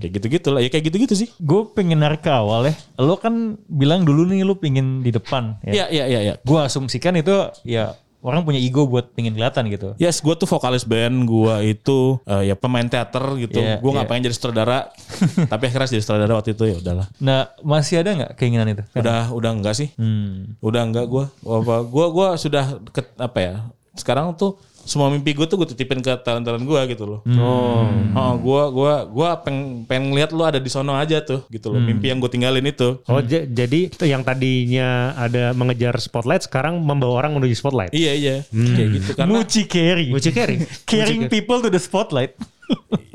kayak 0.00 0.12
gitu 0.16 0.26
gitu 0.28 0.48
lah 0.52 0.60
ya 0.64 0.68
kayak 0.68 0.84
gitu 0.92 0.96
gitu 1.08 1.14
sih 1.16 1.28
Gue 1.40 1.68
pengen 1.72 2.00
narik 2.00 2.24
ke 2.24 2.32
awal 2.32 2.68
ya. 2.68 2.74
Lo 3.00 3.16
kan 3.16 3.56
bilang 3.66 4.04
dulu 4.04 4.24
nih 4.24 4.44
lo 4.44 4.56
pengen 4.56 5.00
di 5.00 5.10
depan. 5.10 5.56
Ya. 5.64 5.72
iya 5.72 5.86
iya 5.88 6.04
iya 6.08 6.20
iya 6.22 6.34
Gue 6.42 6.58
asumsikan 6.60 7.16
itu 7.16 7.32
ya 7.64 7.96
orang 8.22 8.46
punya 8.46 8.62
ego 8.62 8.86
buat 8.86 9.10
pengen 9.12 9.34
kelihatan 9.34 9.66
gitu. 9.68 9.98
Yes, 9.98 10.22
gue 10.22 10.34
tuh 10.38 10.46
vokalis 10.46 10.86
band, 10.86 11.26
gue 11.26 11.54
itu 11.74 12.22
eh, 12.24 12.48
ya 12.48 12.54
pemain 12.54 12.86
teater 12.86 13.22
gitu. 13.36 13.58
Iya, 13.58 13.82
gue 13.82 13.90
nggak 13.90 14.06
iya. 14.06 14.10
pengen 14.10 14.22
jadi 14.30 14.36
sutradara, 14.38 14.78
tapi 15.52 15.62
akhirnya 15.68 15.88
jadi 15.98 16.02
sutradara 16.06 16.32
waktu 16.38 16.54
itu 16.54 16.64
ya 16.70 16.76
udahlah. 16.78 17.06
Nah 17.18 17.50
masih 17.60 18.00
ada 18.00 18.10
nggak 18.14 18.32
keinginan 18.38 18.70
itu? 18.70 18.82
Udah 18.94 19.34
udah 19.34 19.50
enggak 19.50 19.74
sih, 19.74 19.90
Hmm. 19.98 20.54
udah 20.62 20.82
enggak 20.86 21.10
gue. 21.10 21.24
Apa 21.42 21.82
gue 21.82 22.06
gue 22.14 22.28
sudah 22.38 22.64
ke, 22.94 23.02
apa 23.18 23.38
ya? 23.42 23.54
Sekarang 23.92 24.32
tuh 24.38 24.56
semua 24.82 25.08
mimpi 25.08 25.30
gue 25.30 25.44
tuh 25.44 25.56
gue 25.56 25.68
titipin 25.68 25.98
ke 25.98 26.10
talent-talent 26.18 26.62
gue 26.62 26.80
gitu 26.90 27.04
loh. 27.04 27.20
Oh. 27.32 27.86
Oh, 28.12 28.32
gue 28.36 28.62
gua 28.70 28.94
gua 29.04 29.28
pengen 29.38 29.82
pengen 29.84 30.10
ngeliat 30.10 30.30
lu 30.30 30.42
ada 30.42 30.56
di 30.56 30.66
sono 30.66 30.92
aja 30.92 31.20
tuh 31.20 31.46
gitu 31.48 31.70
loh. 31.70 31.78
Mimpi 31.78 32.08
yang 32.08 32.18
gue 32.18 32.28
tinggalin 32.28 32.62
itu. 32.62 32.98
Oh 33.06 33.18
j- 33.18 33.46
jadi 33.46 33.88
itu 33.88 34.04
yang 34.04 34.22
tadinya 34.22 34.88
ada 35.14 35.50
mengejar 35.52 35.94
spotlight 35.96 36.42
sekarang 36.42 36.78
membawa 36.78 37.22
orang 37.22 37.34
menuju 37.34 37.54
spotlight. 37.54 37.90
Iya 37.90 38.12
iya, 38.12 38.36
kayak 38.48 38.88
gitu 38.92 39.10
karena 39.14 39.30
Muci 39.32 39.60
carry. 39.64 40.06
Muci 40.08 40.30
carry. 40.30 40.56
Carrying 40.84 41.26
people 41.28 41.58
to 41.58 41.68
the 41.68 41.78
spotlight. 41.78 42.34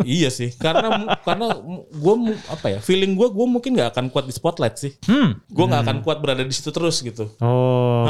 Iya 0.03 0.27
sih 0.27 0.53
karena 0.53 0.87
karena 1.19 1.47
gue 1.89 2.13
apa 2.47 2.67
ya 2.67 2.79
feeling 2.79 3.13
gue 3.13 3.27
gue 3.27 3.47
mungkin 3.47 3.71
nggak 3.73 3.89
akan 3.91 4.05
kuat 4.07 4.23
di 4.23 4.33
spotlight 4.33 4.75
sih 4.75 4.91
Hmm. 5.03 5.39
gue 5.43 5.65
nggak 5.65 5.83
akan 5.83 5.97
kuat 5.99 6.17
berada 6.17 6.41
di 6.41 6.51
situ 6.51 6.69
terus 6.69 6.99
gitu 6.99 7.27
Oh. 7.39 8.05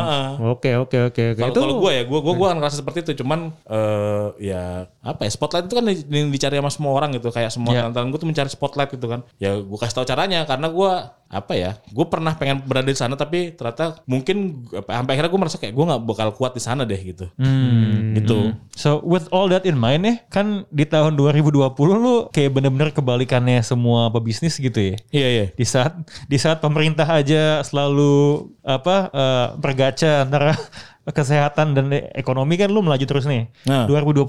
Oke 0.51 0.73
oke 0.73 0.97
oke 1.07 1.23
oke. 1.33 1.41
kalau 1.41 1.53
kalau 1.53 1.75
gue 1.79 1.91
ya 1.93 2.03
gue 2.03 2.19
gue 2.19 2.33
gue 2.33 2.45
akan 2.45 2.57
ngerasa 2.57 2.77
seperti 2.77 2.99
itu 3.03 3.21
cuman 3.21 3.49
eh 3.65 4.25
ya 4.43 4.63
apa 5.01 5.23
ya 5.23 5.31
spotlight 5.31 5.65
itu 5.65 5.75
kan 5.75 5.85
di- 5.85 6.03
dicari 6.29 6.55
sama 6.55 6.69
semua 6.69 6.91
orang 6.93 7.13
gitu 7.13 7.29
kayak 7.29 7.49
semua 7.49 7.71
Iya. 7.71 7.89
talent 7.89 8.09
gue 8.09 8.19
tuh 8.19 8.27
mencari 8.27 8.47
spotlight 8.47 8.91
gitu 8.91 9.07
kan 9.07 9.21
ya 9.37 9.55
gue 9.55 9.77
kasih 9.77 9.95
tahu 9.95 10.05
caranya 10.05 10.43
karena 10.43 10.67
gue 10.67 10.91
apa 11.27 11.53
ya 11.53 11.71
gue 11.85 12.05
pernah 12.05 12.31
pengen 12.31 12.63
berada 12.63 12.87
di 12.87 12.95
sana 12.95 13.13
tapi 13.13 13.51
ternyata 13.51 13.99
mungkin 14.03 14.63
apa, 14.69 14.95
sampai 14.95 15.11
akhirnya 15.11 15.27
gue 15.27 15.41
merasa 15.41 15.57
kayak 15.57 15.73
gue 15.73 15.85
nggak 15.85 16.01
bakal 16.05 16.29
kuat 16.31 16.51
di 16.51 16.61
sana 16.61 16.83
deh 16.83 16.95
gitu 16.97 17.27
Hmm. 17.35 18.15
gitu 18.15 18.55
So 18.73 19.01
with 19.01 19.27
all 19.29 19.49
that 19.49 19.65
in 19.65 19.73
mind 19.73 20.05
ya, 20.05 20.15
kan 20.27 20.63
di 20.69 20.85
tahun 20.85 21.17
2020 21.17 21.57
lu 21.97 22.29
kayak 22.29 22.53
bener-bener 22.53 22.89
kebalikannya 22.91 23.59
semua 23.59 24.07
pebisnis 24.07 24.55
gitu 24.55 24.77
ya. 24.77 24.95
iya 25.09 25.27
iya 25.27 25.45
Di 25.51 25.65
saat 25.65 25.97
di 26.23 26.37
saat 26.37 26.57
pemerintah 26.57 27.03
aja 27.05 27.59
selalu 27.61 28.13
apa 28.61 29.09
eh, 29.09 29.47
bergaca 29.57 30.23
antara 30.23 30.53
kesehatan 31.09 31.73
dan 31.73 31.85
ekonomi 32.11 32.59
kan 32.59 32.67
lu 32.67 32.83
melaju 32.83 33.05
terus 33.07 33.23
nih. 33.23 33.47
Nah. 33.63 33.87
2021 33.87 34.27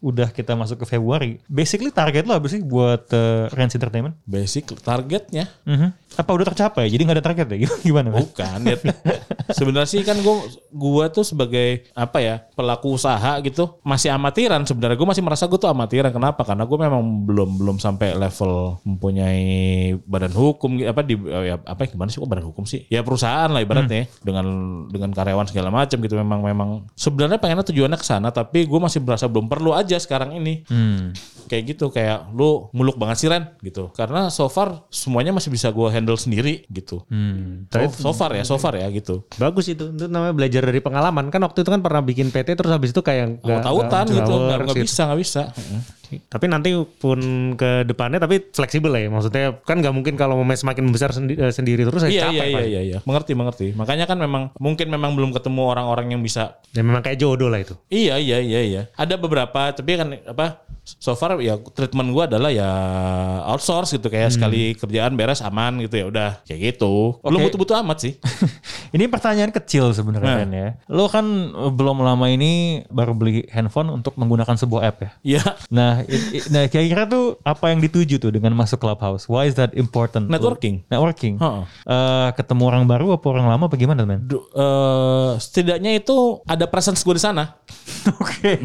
udah 0.00 0.28
kita 0.32 0.56
masuk 0.56 0.84
ke 0.84 0.86
Februari. 0.96 1.40
Basically 1.46 1.92
target 1.92 2.24
lo 2.24 2.36
apa 2.36 2.48
sih 2.48 2.64
buat 2.64 3.08
eh, 3.12 3.52
Rens 3.52 3.76
Entertainment? 3.76 4.16
basic 4.24 4.72
targetnya 4.80 5.50
Mhm. 5.66 5.92
Apa 6.18 6.34
udah 6.34 6.46
tercapai? 6.50 6.90
Jadi 6.90 7.06
nggak 7.06 7.18
ada 7.22 7.24
target 7.24 7.46
ya? 7.54 7.70
Gimana? 7.86 8.10
Man? 8.10 8.26
Bukan. 8.26 8.58
Ya, 8.66 8.76
sebenarnya 9.54 9.88
sih 9.90 10.02
kan 10.02 10.18
gue 10.18 10.36
gua 10.70 11.10
tuh 11.10 11.26
sebagai 11.26 11.90
apa 11.94 12.18
ya 12.22 12.42
pelaku 12.54 12.94
usaha 12.94 13.38
gitu 13.42 13.78
masih 13.82 14.10
amatiran 14.14 14.62
sebenarnya 14.66 14.96
gue 14.98 15.08
masih 15.08 15.22
merasa 15.24 15.46
gue 15.46 15.58
tuh 15.58 15.70
amatiran 15.70 16.10
kenapa 16.14 16.42
karena 16.46 16.64
gue 16.66 16.78
memang 16.78 17.02
belum 17.26 17.50
belum 17.58 17.76
sampai 17.82 18.14
level 18.14 18.78
mempunyai 18.86 19.42
badan 20.06 20.34
hukum 20.34 20.78
apa 20.86 21.02
di 21.02 21.14
ya, 21.18 21.58
apa 21.58 21.90
gimana 21.90 22.10
sih 22.10 22.22
kok 22.22 22.30
badan 22.30 22.46
hukum 22.46 22.64
sih 22.66 22.86
ya 22.86 23.02
perusahaan 23.02 23.50
lah 23.50 23.62
ibaratnya 23.62 24.06
dengan 24.22 24.46
dengan 24.90 25.10
karyawan 25.14 25.46
segala 25.50 25.70
macam 25.74 25.89
gitu 25.96 26.14
memang 26.14 26.38
memang 26.38 26.68
sebenarnya 26.92 27.36
pengennya 27.36 27.64
tujuannya 27.64 27.96
ke 27.96 28.04
sana 28.04 28.28
tapi 28.28 28.62
gue 28.62 28.78
masih 28.78 29.00
merasa 29.00 29.26
belum 29.26 29.46
perlu 29.46 29.72
aja 29.72 29.96
sekarang 29.96 30.30
ini 30.32 30.62
Hmm. 30.62 31.10
kayak 31.46 31.74
gitu 31.74 31.88
kayak 31.88 32.30
lu 32.30 32.70
muluk 32.70 32.94
banget 32.94 33.16
sih 33.16 33.26
Ren 33.26 33.58
gitu 33.58 33.90
karena 33.90 34.28
so 34.28 34.46
far 34.46 34.86
semuanya 34.86 35.30
masih 35.30 35.48
bisa 35.48 35.68
gue 35.68 35.88
handle 35.88 36.14
sendiri 36.14 36.62
gitu 36.68 37.02
Hmm. 37.06 37.66
so, 37.66 37.80
so 37.90 38.10
far 38.12 38.30
ya 38.30 38.44
so 38.44 38.54
far 38.54 38.74
ya 38.74 38.86
gitu 38.88 39.24
Bagus 39.36 39.66
itu. 39.66 39.88
Itu 39.88 40.04
namanya 40.06 40.36
belajar 40.36 40.62
dari 40.62 40.78
pengalaman. 40.78 41.28
Kan 41.28 41.40
waktu 41.40 41.62
itu 41.62 41.70
kan 41.70 41.80
pernah 41.80 42.00
bikin 42.00 42.28
PT 42.28 42.52
terus 42.52 42.68
habis 42.68 42.90
itu 42.90 43.00
kayak 43.00 43.40
nggak- 43.40 43.64
nggak 43.64 44.04
gitu, 44.12 44.34
nggak 44.36 44.76
bisa 44.76 45.00
nggak 45.06 45.20
bisa. 45.20 45.42
Tapi 46.18 46.44
nanti 46.50 46.74
pun 46.74 47.20
ke 47.54 47.86
depannya 47.86 48.18
tapi 48.18 48.42
fleksibel 48.50 48.90
lah 48.90 49.00
ya. 49.04 49.08
Maksudnya 49.12 49.60
kan 49.62 49.78
nggak 49.78 49.94
mungkin 49.94 50.14
kalau 50.18 50.34
mau 50.34 50.46
semakin 50.48 50.90
besar 50.90 51.14
sendi- 51.14 51.38
eh, 51.38 51.54
sendiri 51.54 51.86
terus 51.86 52.02
ya 52.06 52.10
Iya 52.10 52.22
capek 52.26 52.34
iya 52.34 52.44
iya 52.48 52.62
iya 52.66 52.80
iya, 52.82 52.98
mengerti 53.06 53.32
mengerti. 53.38 53.66
Makanya 53.76 54.10
kan 54.10 54.18
memang 54.18 54.50
mungkin 54.58 54.90
memang 54.90 55.14
belum 55.14 55.30
ketemu 55.30 55.62
orang-orang 55.70 56.16
yang 56.16 56.22
bisa. 56.24 56.58
Ya 56.74 56.82
memang 56.82 57.04
kayak 57.04 57.20
jodoh 57.20 57.46
lah 57.46 57.62
itu. 57.62 57.78
Iya 57.86 58.18
iya 58.18 58.42
iya 58.42 58.60
iya. 58.64 58.82
Ada 58.98 59.14
beberapa 59.14 59.70
tapi 59.70 59.94
kan 59.94 60.08
apa? 60.26 60.66
So 60.98 61.14
far 61.14 61.38
ya 61.38 61.54
treatment 61.60 62.10
gua 62.10 62.24
adalah 62.24 62.48
ya 62.48 62.66
outsource 63.46 63.94
gitu 63.94 64.08
kayak 64.08 64.32
sekali 64.32 64.74
kerjaan 64.74 65.14
beres 65.14 65.38
aman 65.40 65.78
gitu 65.84 65.94
ya 66.00 66.06
udah 66.08 66.30
kayak 66.42 66.74
gitu. 66.74 67.20
Belum 67.20 67.38
Oke. 67.38 67.46
butuh-butuh 67.52 67.76
amat 67.84 67.98
sih. 68.00 68.12
Ini 68.96 69.06
pertanyaan 69.06 69.52
kecil 69.52 69.92
sebenarnya 69.92 70.28
Nah. 70.40 70.48
Ya. 70.50 70.68
Lo 70.86 71.06
kan 71.06 71.22
belum 71.52 72.02
lama 72.02 72.26
ini 72.26 72.82
baru 72.88 73.14
beli 73.14 73.46
handphone 73.48 73.90
untuk 73.90 74.14
menggunakan 74.14 74.54
sebuah 74.54 74.82
app 74.82 74.98
ya. 74.98 75.10
Iya. 75.22 75.44
Nah, 75.68 76.02
i- 76.02 76.38
i- 76.38 76.46
nah 76.48 76.66
kira-kira 76.66 77.06
tuh 77.06 77.38
apa 77.40 77.70
yang 77.70 77.78
dituju 77.78 78.18
tuh 78.18 78.30
dengan 78.30 78.50
masuk 78.52 78.78
clubhouse? 78.78 79.26
Why 79.26 79.46
is 79.46 79.54
that 79.54 79.74
important? 79.74 80.26
Networking. 80.26 80.82
Networking. 80.86 81.38
Heeh. 81.38 81.62
Eh, 81.86 82.28
ketemu 82.34 82.62
orang 82.66 82.84
baru 82.84 83.14
apa 83.14 83.26
orang 83.26 83.46
lama 83.46 83.64
apa 83.66 83.76
gimana 83.76 84.02
men? 84.02 84.26
Eh, 84.26 85.30
setidaknya 85.36 85.94
itu 85.94 86.40
ada 86.44 86.66
presence 86.66 87.02
gue 87.02 87.14
di 87.14 87.22
sana. 87.22 87.58
Oke. 88.22 88.58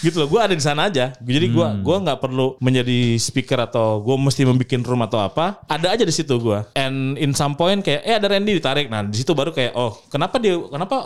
gitu 0.00 0.20
loh 0.20 0.28
gue 0.28 0.40
ada 0.40 0.52
di 0.52 0.60
sana 0.60 0.86
aja 0.86 1.16
jadi 1.16 1.39
gue 1.48 1.66
gua 1.80 1.96
nggak 2.04 2.18
perlu 2.20 2.60
menjadi 2.60 3.16
speaker 3.16 3.56
atau 3.64 4.04
gue 4.04 4.16
mesti 4.20 4.44
membuat 4.44 4.84
room 4.84 5.00
atau 5.06 5.18
apa. 5.24 5.64
Ada 5.64 5.96
aja 5.96 6.04
di 6.04 6.12
situ 6.12 6.36
gue 6.36 6.60
and 6.76 7.16
in 7.16 7.32
some 7.32 7.56
point 7.56 7.80
kayak 7.80 8.04
eh 8.04 8.14
ada 8.20 8.28
Randy 8.28 8.60
ditarik. 8.60 8.92
Nah 8.92 9.06
di 9.06 9.16
situ 9.16 9.32
baru 9.32 9.54
kayak 9.54 9.72
oh 9.72 9.96
kenapa 10.12 10.36
dia 10.36 10.60
kenapa 10.68 11.00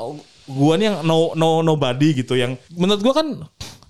gue 0.45 0.75
nih 0.77 0.87
yang 0.91 0.97
no 1.07 1.37
no 1.39 1.63
nobody 1.63 2.17
gitu. 2.19 2.35
Yang 2.35 2.59
menurut 2.75 3.01
gue 3.05 3.15
kan 3.15 3.27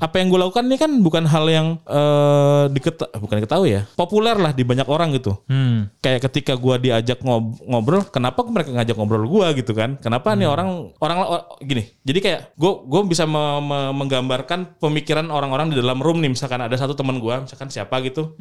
apa 0.04 0.20
yang 0.20 0.28
gue 0.28 0.36
lakukan 0.36 0.68
ini 0.68 0.76
kan 0.76 0.90
bukan 1.00 1.24
hal 1.24 1.48
yang 1.48 1.66
eh 1.88 2.64
diketa 2.68 3.08
bukan 3.16 3.40
diketahui 3.40 3.70
ya. 3.72 3.82
Populer 3.96 4.36
lah 4.36 4.52
di 4.52 4.60
banyak 4.60 4.84
orang 4.84 5.16
gitu. 5.16 5.32
Hmm. 5.48 5.88
kayak 6.04 6.28
ketika 6.28 6.52
gua 6.60 6.76
diajak 6.76 7.24
ngob- 7.24 7.64
ngobrol 7.64 8.04
kenapa 8.12 8.44
mereka 8.44 8.76
ngajak 8.76 8.92
ngobrol 9.00 9.24
gua 9.24 9.56
gitu 9.56 9.72
kan? 9.72 9.96
Kenapa 9.96 10.36
nih 10.36 10.44
orang 10.44 10.92
orang 11.00 11.18
or- 11.24 11.46
gini 11.64 11.88
jadi 12.04 12.18
kayak 12.20 12.40
gua 12.60 12.84
gua 12.84 13.00
bisa 13.08 13.24
me- 13.24 13.64
me- 13.64 13.92
menggambarkan 13.96 14.76
pemikiran 14.76 15.32
orang-orang 15.32 15.72
di 15.72 15.80
dalam 15.80 15.96
room 16.04 16.20
nih. 16.20 16.28
Misalkan 16.28 16.60
ada 16.60 16.76
satu 16.76 16.92
teman 16.92 17.16
gua 17.16 17.40
misalkan 17.40 17.72
siapa 17.72 17.96
gitu 18.04 18.36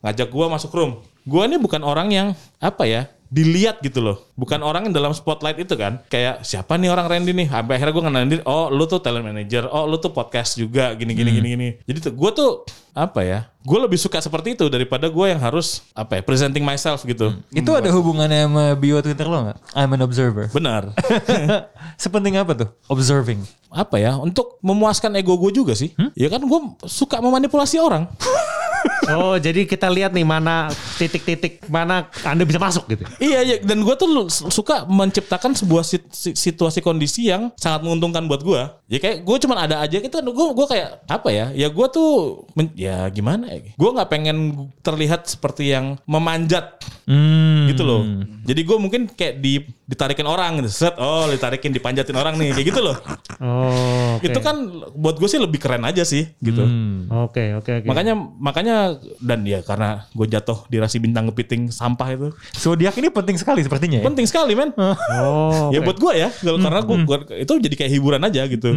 ngajak 0.00 0.30
gua 0.30 0.46
masuk 0.46 0.70
room. 0.72 1.02
Gua 1.26 1.44
ini 1.44 1.58
bukan 1.58 1.82
orang 1.82 2.08
yang 2.14 2.28
apa 2.62 2.86
ya 2.86 3.10
dilihat 3.30 3.78
gitu 3.80 4.02
loh. 4.02 4.26
Bukan 4.34 4.58
orang 4.60 4.90
yang 4.90 4.94
dalam 4.94 5.14
spotlight 5.14 5.62
itu 5.62 5.78
kan. 5.78 6.02
Kayak 6.10 6.42
siapa 6.42 6.74
nih 6.74 6.90
orang 6.90 7.06
Randy 7.06 7.30
nih? 7.30 7.46
Sampai 7.46 7.78
akhirnya 7.78 7.94
gue 7.94 8.04
kenalin 8.04 8.28
diri 8.28 8.42
oh 8.44 8.66
lu 8.68 8.84
tuh 8.90 8.98
talent 8.98 9.22
manager. 9.22 9.70
Oh 9.70 9.86
lu 9.86 9.96
tuh 10.02 10.10
podcast 10.10 10.58
juga. 10.58 10.92
Gini 10.98 11.14
gini 11.14 11.30
gini 11.30 11.48
gini. 11.54 11.68
Jadi 11.86 11.98
tuh 12.10 12.12
gue 12.12 12.30
tuh 12.34 12.50
apa 12.90 13.22
ya 13.22 13.46
gue 13.62 13.78
lebih 13.78 13.94
suka 13.94 14.18
seperti 14.18 14.58
itu 14.58 14.66
daripada 14.66 15.06
gue 15.06 15.26
yang 15.30 15.38
harus 15.38 15.86
apa 15.94 16.18
ya 16.18 16.22
presenting 16.26 16.66
myself 16.66 17.06
gitu. 17.06 17.38
Itu 17.54 17.70
ada 17.70 17.86
hubungannya 17.94 18.50
sama 18.50 18.64
bio 18.74 18.98
Twitter 18.98 19.30
lo 19.30 19.46
nggak? 19.46 19.58
I'm 19.78 19.94
an 19.94 20.02
observer. 20.02 20.50
benar. 20.50 20.90
Sepenting 22.02 22.34
apa 22.34 22.52
tuh? 22.52 22.68
Observing. 22.90 23.46
apa 23.70 24.02
ya 24.02 24.18
untuk 24.18 24.58
memuaskan 24.66 25.14
ego 25.14 25.38
gue 25.38 25.54
juga 25.54 25.78
sih. 25.78 25.94
Ya 26.18 26.26
kan 26.26 26.42
gue 26.42 26.60
suka 26.90 27.22
memanipulasi 27.22 27.78
orang 27.78 28.10
Oh 29.10 29.34
jadi 29.34 29.64
kita 29.64 29.90
lihat 29.90 30.12
nih 30.12 30.22
mana 30.22 30.70
titik-titik 30.94 31.66
mana 31.66 32.06
Anda 32.22 32.44
bisa 32.44 32.56
masuk 32.56 32.86
gitu. 32.86 33.02
Iya, 33.18 33.40
iya. 33.42 33.56
Dan 33.58 33.82
gue 33.82 33.94
tuh 33.94 34.06
suka 34.30 34.86
menciptakan 34.86 35.52
sebuah 35.52 35.82
sit- 35.82 36.10
si- 36.10 36.36
situasi 36.36 36.78
kondisi 36.78 37.26
yang 37.26 37.50
sangat 37.56 37.82
menguntungkan 37.82 38.24
buat 38.24 38.40
gue. 38.40 38.62
Ya 38.86 38.98
kayak 38.98 39.22
gue 39.22 39.36
cuman 39.40 39.66
ada 39.66 39.82
aja 39.82 39.98
gitu. 39.98 40.14
Gue 40.22 40.46
gue 40.52 40.66
kayak 40.68 41.02
apa 41.04 41.28
ya? 41.28 41.46
Ya 41.50 41.68
gue 41.68 41.86
tuh 41.88 42.44
ya 42.72 43.08
gimana 43.08 43.50
ya? 43.50 43.74
Gue 43.74 43.90
nggak 43.90 44.08
pengen 44.08 44.38
terlihat 44.80 45.26
seperti 45.26 45.70
yang 45.70 45.98
memanjat 46.04 46.78
Hmm. 47.10 47.66
gitu 47.66 47.82
loh. 47.82 48.06
Jadi 48.46 48.60
gue 48.62 48.76
mungkin 48.78 49.10
kayak 49.10 49.42
di 49.42 49.66
ditarikin 49.90 50.22
orang 50.22 50.62
gitu. 50.62 50.70
Set, 50.70 50.94
oh 51.02 51.26
ditarikin 51.26 51.74
dipanjatin 51.74 52.14
orang 52.14 52.38
nih 52.38 52.54
kayak 52.54 52.66
gitu 52.70 52.80
loh. 52.80 52.94
Oh. 53.42 54.14
oke. 54.16 54.30
Itu 54.30 54.38
kan 54.38 54.56
buat 54.94 55.18
gue 55.18 55.26
sih 55.26 55.42
lebih 55.42 55.58
keren 55.58 55.82
aja 55.82 56.06
sih 56.06 56.30
gitu. 56.38 56.62
Oke 57.10 57.58
oke 57.58 57.82
oke. 57.82 57.86
Makanya 57.90 58.14
makanya 58.38 58.76
dan 59.18 59.42
ya 59.42 59.66
karena 59.66 60.06
gue 60.14 60.26
jatuh 60.30 60.62
di 60.70 60.78
rasi 60.78 61.02
bintang 61.02 61.26
kepiting 61.34 61.74
sampah 61.74 62.08
itu 62.14 62.28
Zodiak 62.54 62.94
ini 63.02 63.10
penting 63.10 63.34
sekali 63.34 63.66
sepertinya 63.66 63.98
ya. 63.98 64.06
penting 64.06 64.26
sekali 64.30 64.54
men. 64.54 64.70
Oh. 64.78 65.74
Ya 65.74 65.82
buat 65.82 65.98
gue 65.98 66.12
ya, 66.14 66.30
Kalau- 66.30 66.62
karena 66.62 66.80
gue 66.86 66.96
itu 67.42 67.52
jadi 67.58 67.74
kayak 67.74 67.90
hiburan 67.90 68.22
aja 68.22 68.46
gitu. 68.46 68.70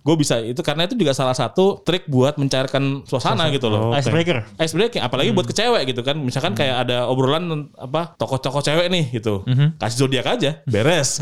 Gue 0.00 0.14
bisa 0.16 0.40
itu 0.40 0.64
karena 0.64 0.88
itu 0.88 0.96
juga 0.96 1.12
salah 1.12 1.36
satu 1.36 1.84
trik 1.84 2.08
buat 2.08 2.40
mencairkan 2.40 3.04
suasana 3.04 3.52
gitu 3.52 3.68
loh. 3.68 3.92
Oke. 3.92 4.00
Icebreaker. 4.00 4.38
Ice 4.62 4.72
breaking, 4.72 5.02
apalagi 5.02 5.34
buat 5.34 5.44
ke 5.44 5.52
cewek 5.52 5.92
gitu 5.92 6.00
kan. 6.00 6.16
Misalkan 6.16 6.54
kayak 6.54 6.86
ada 6.88 7.04
obrolan 7.04 7.68
apa 7.74 8.14
tokoh-tokoh 8.16 8.62
cewek 8.62 8.86
nih 8.88 9.10
gitu, 9.12 9.42
kasih 9.76 10.06
zodiak 10.06 10.26
aja, 10.30 10.53
beres. 10.64 11.18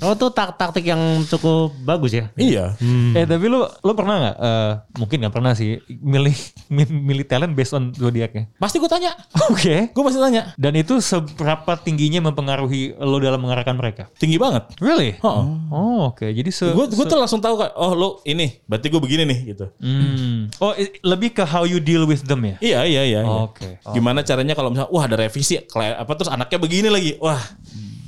Oh 0.00 0.12
tuh 0.14 0.28
tak 0.28 0.54
taktik 0.54 0.84
yang 0.84 0.98
cukup 1.24 1.72
bagus 1.82 2.12
ya. 2.12 2.28
iya. 2.36 2.76
Eh 3.12 3.24
tapi 3.24 3.46
lu 3.46 3.62
lu 3.64 3.92
pernah 3.92 4.16
nggak? 4.20 4.36
eh, 4.36 4.72
mungkin 4.98 5.16
nggak 5.22 5.34
pernah 5.34 5.52
sih 5.52 5.78
milih 5.88 6.34
mi- 6.68 6.86
milih 7.14 7.24
talent 7.24 7.52
based 7.52 7.72
on 7.72 7.90
zodiaknya. 7.90 8.50
Pasti 8.56 8.76
gue 8.76 8.86
tanya, 8.86 9.14
Oke. 9.50 9.90
gue 9.90 10.02
pasti 10.02 10.20
tanya. 10.20 10.52
Dan 10.54 10.74
itu 10.74 10.98
seberapa 10.98 11.74
tingginya 11.76 12.24
mempengaruhi 12.24 12.94
lo 12.96 13.16
dalam 13.18 13.40
mengarahkan 13.40 13.74
mereka? 13.74 14.06
Tinggi 14.14 14.36
banget. 14.36 14.68
Really? 14.78 15.16
Heeh. 15.16 15.44
Oh 15.70 16.10
oke. 16.10 16.26
Jadi 16.26 16.50
se, 16.50 16.70
Gue 16.70 16.86
gue 16.86 17.04
tuh 17.04 17.18
langsung 17.18 17.38
tahu 17.38 17.58
kayak, 17.58 17.74
oh 17.74 17.92
lo 17.94 18.08
ini, 18.24 18.60
berarti 18.66 18.86
gue 18.88 19.00
begini 19.00 19.22
nih 19.24 19.38
gitu. 19.54 19.66
Hmm. 19.78 20.50
Oh 20.58 20.74
lebih 21.02 21.32
ke 21.32 21.42
how 21.42 21.64
you 21.64 21.78
deal 21.78 22.04
with 22.04 22.22
them 22.24 22.42
ya? 22.44 22.56
Iya 22.60 22.80
iya 22.84 23.02
iya. 23.06 23.20
iya. 23.22 23.34
Oke. 23.44 23.78
Gimana 23.90 24.22
caranya 24.22 24.54
kalau 24.54 24.70
misalnya 24.70 24.90
wah 24.90 25.04
ada 25.04 25.16
revisi 25.16 25.56
apa 25.74 26.12
terus 26.14 26.30
anaknya 26.30 26.58
begini 26.58 26.88
lagi. 26.90 27.16
Wah. 27.18 27.40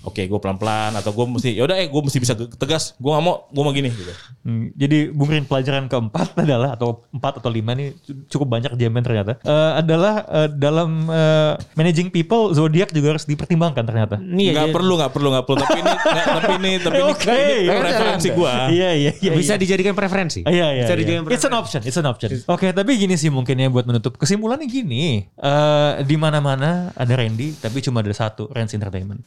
Oke, 0.06 0.30
gue 0.30 0.38
pelan-pelan 0.38 0.94
atau 0.94 1.10
gue 1.10 1.26
mesti 1.26 1.58
ya 1.58 1.66
udah 1.66 1.76
eh 1.82 1.90
gue 1.90 2.02
mesti 2.06 2.18
bisa 2.22 2.38
tegas. 2.38 2.94
Gue 3.02 3.10
gak 3.10 3.24
mau, 3.26 3.50
gue 3.50 3.62
mau 3.66 3.74
gini 3.74 3.90
gitu. 3.90 4.12
Hmm, 4.46 4.70
jadi 4.78 5.10
Bung 5.10 5.34
Rin 5.34 5.42
pelajaran 5.42 5.90
keempat 5.90 6.38
adalah 6.46 6.78
atau 6.78 7.02
empat 7.10 7.42
atau 7.42 7.50
lima 7.50 7.74
nih 7.74 7.90
cukup 8.30 8.46
banyak 8.46 8.78
jaman 8.78 9.02
ternyata 9.02 9.42
Eh, 9.42 9.72
adalah 9.82 10.22
eh, 10.30 10.48
dalam 10.54 11.10
eh, 11.10 11.52
managing 11.74 12.14
people 12.14 12.54
zodiak 12.54 12.94
juga 12.94 13.18
harus 13.18 13.26
dipertimbangkan 13.26 13.82
ternyata. 13.82 14.22
Iya, 14.22 14.54
Nggak 14.54 14.66
jadi 14.70 14.76
perlu, 14.78 14.92
nggak 14.94 15.12
perlu, 15.12 15.28
nggak 15.34 15.44
perlu. 15.50 15.58
Tapi 15.66 15.78
ini, 15.82 15.90
nggak, 15.90 16.26
tapi 16.30 16.52
ini, 16.54 16.72
tapi 16.78 16.98
ini, 17.02 17.10
Oke. 17.10 17.38
ini 17.66 17.78
preferensi 17.82 18.28
gue. 18.30 18.54
Iya 18.70 18.90
iya 18.94 19.12
iya. 19.18 19.30
bisa 19.34 19.54
iya. 19.58 19.60
dijadikan 19.60 19.94
preferensi. 19.98 20.40
Iya 20.46 20.66
iya. 20.70 20.84
Bisa 20.86 20.94
iya. 20.94 21.00
dijadikan 21.02 21.34
It's 21.34 21.46
an 21.46 21.54
option, 21.58 21.80
it's 21.82 21.98
an 21.98 22.06
option. 22.06 22.30
Oke, 22.46 22.70
tapi 22.70 22.94
gini 22.94 23.18
sih 23.18 23.34
mungkin 23.34 23.58
ya 23.58 23.66
buat 23.66 23.90
menutup 23.90 24.14
kesimpulannya 24.14 24.70
gini. 24.70 25.26
Eh 25.34 25.92
di 26.06 26.14
mana-mana 26.14 26.94
ada 26.94 27.14
Randy, 27.18 27.58
tapi 27.58 27.82
cuma 27.82 28.06
ada 28.06 28.14
satu 28.14 28.46
Randy 28.54 28.78
Entertainment. 28.78 29.26